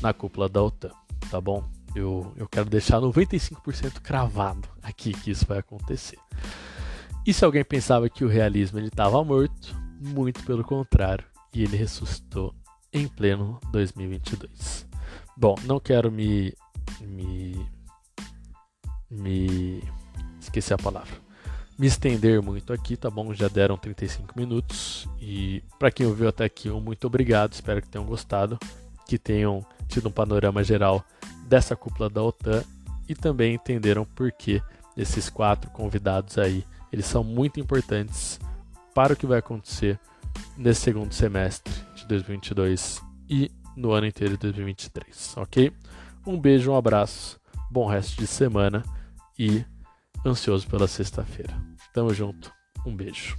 na 0.00 0.12
cúpula 0.12 0.48
da 0.48 0.62
OTAN, 0.62 0.90
tá 1.30 1.40
bom? 1.40 1.64
Eu, 1.94 2.32
eu 2.36 2.48
quero 2.48 2.68
deixar 2.68 3.00
95% 3.00 4.00
cravado 4.00 4.68
aqui 4.82 5.12
que 5.12 5.30
isso 5.30 5.46
vai 5.46 5.58
acontecer. 5.58 6.18
E 7.26 7.32
se 7.32 7.44
alguém 7.44 7.64
pensava 7.64 8.08
que 8.08 8.24
o 8.24 8.28
realismo 8.28 8.78
estava 8.78 9.22
morto, 9.24 9.74
muito 10.00 10.42
pelo 10.44 10.64
contrário, 10.64 11.24
e 11.52 11.62
ele 11.62 11.76
ressuscitou 11.76 12.54
em 12.92 13.08
pleno 13.08 13.60
2022. 13.72 14.86
Bom, 15.36 15.54
não 15.64 15.80
quero 15.80 16.10
me 16.10 16.54
me 17.00 17.66
me 19.10 19.82
esqueci 20.40 20.72
a 20.72 20.78
palavra. 20.78 21.29
Me 21.80 21.86
estender 21.86 22.42
muito 22.42 22.74
aqui, 22.74 22.94
tá 22.94 23.08
bom? 23.08 23.32
Já 23.32 23.48
deram 23.48 23.74
35 23.74 24.38
minutos 24.38 25.08
e 25.18 25.62
para 25.78 25.90
quem 25.90 26.04
ouviu 26.04 26.28
até 26.28 26.44
aqui, 26.44 26.68
um 26.68 26.78
muito 26.78 27.06
obrigado. 27.06 27.54
Espero 27.54 27.80
que 27.80 27.88
tenham 27.88 28.04
gostado, 28.04 28.58
que 29.08 29.16
tenham 29.16 29.64
tido 29.88 30.10
um 30.10 30.12
panorama 30.12 30.62
geral 30.62 31.02
dessa 31.48 31.74
cúpula 31.74 32.10
da 32.10 32.22
OTAN 32.22 32.62
e 33.08 33.14
também 33.14 33.54
entenderam 33.54 34.04
por 34.04 34.30
que 34.30 34.60
esses 34.94 35.30
quatro 35.30 35.70
convidados 35.70 36.36
aí, 36.36 36.66
eles 36.92 37.06
são 37.06 37.24
muito 37.24 37.58
importantes 37.58 38.38
para 38.94 39.14
o 39.14 39.16
que 39.16 39.24
vai 39.24 39.38
acontecer 39.38 39.98
nesse 40.58 40.82
segundo 40.82 41.14
semestre 41.14 41.72
de 41.96 42.06
2022 42.08 43.00
e 43.26 43.50
no 43.74 43.92
ano 43.92 44.06
inteiro 44.06 44.34
de 44.34 44.40
2023, 44.40 45.34
ok? 45.38 45.72
Um 46.26 46.38
beijo, 46.38 46.72
um 46.72 46.76
abraço, 46.76 47.40
bom 47.70 47.88
resto 47.88 48.18
de 48.18 48.26
semana 48.26 48.84
e 49.38 49.64
ansioso 50.26 50.66
pela 50.66 50.86
sexta-feira. 50.86 51.69
Tamo 52.00 52.14
junto, 52.14 52.50
um 52.86 52.96
beijo. 52.96 53.36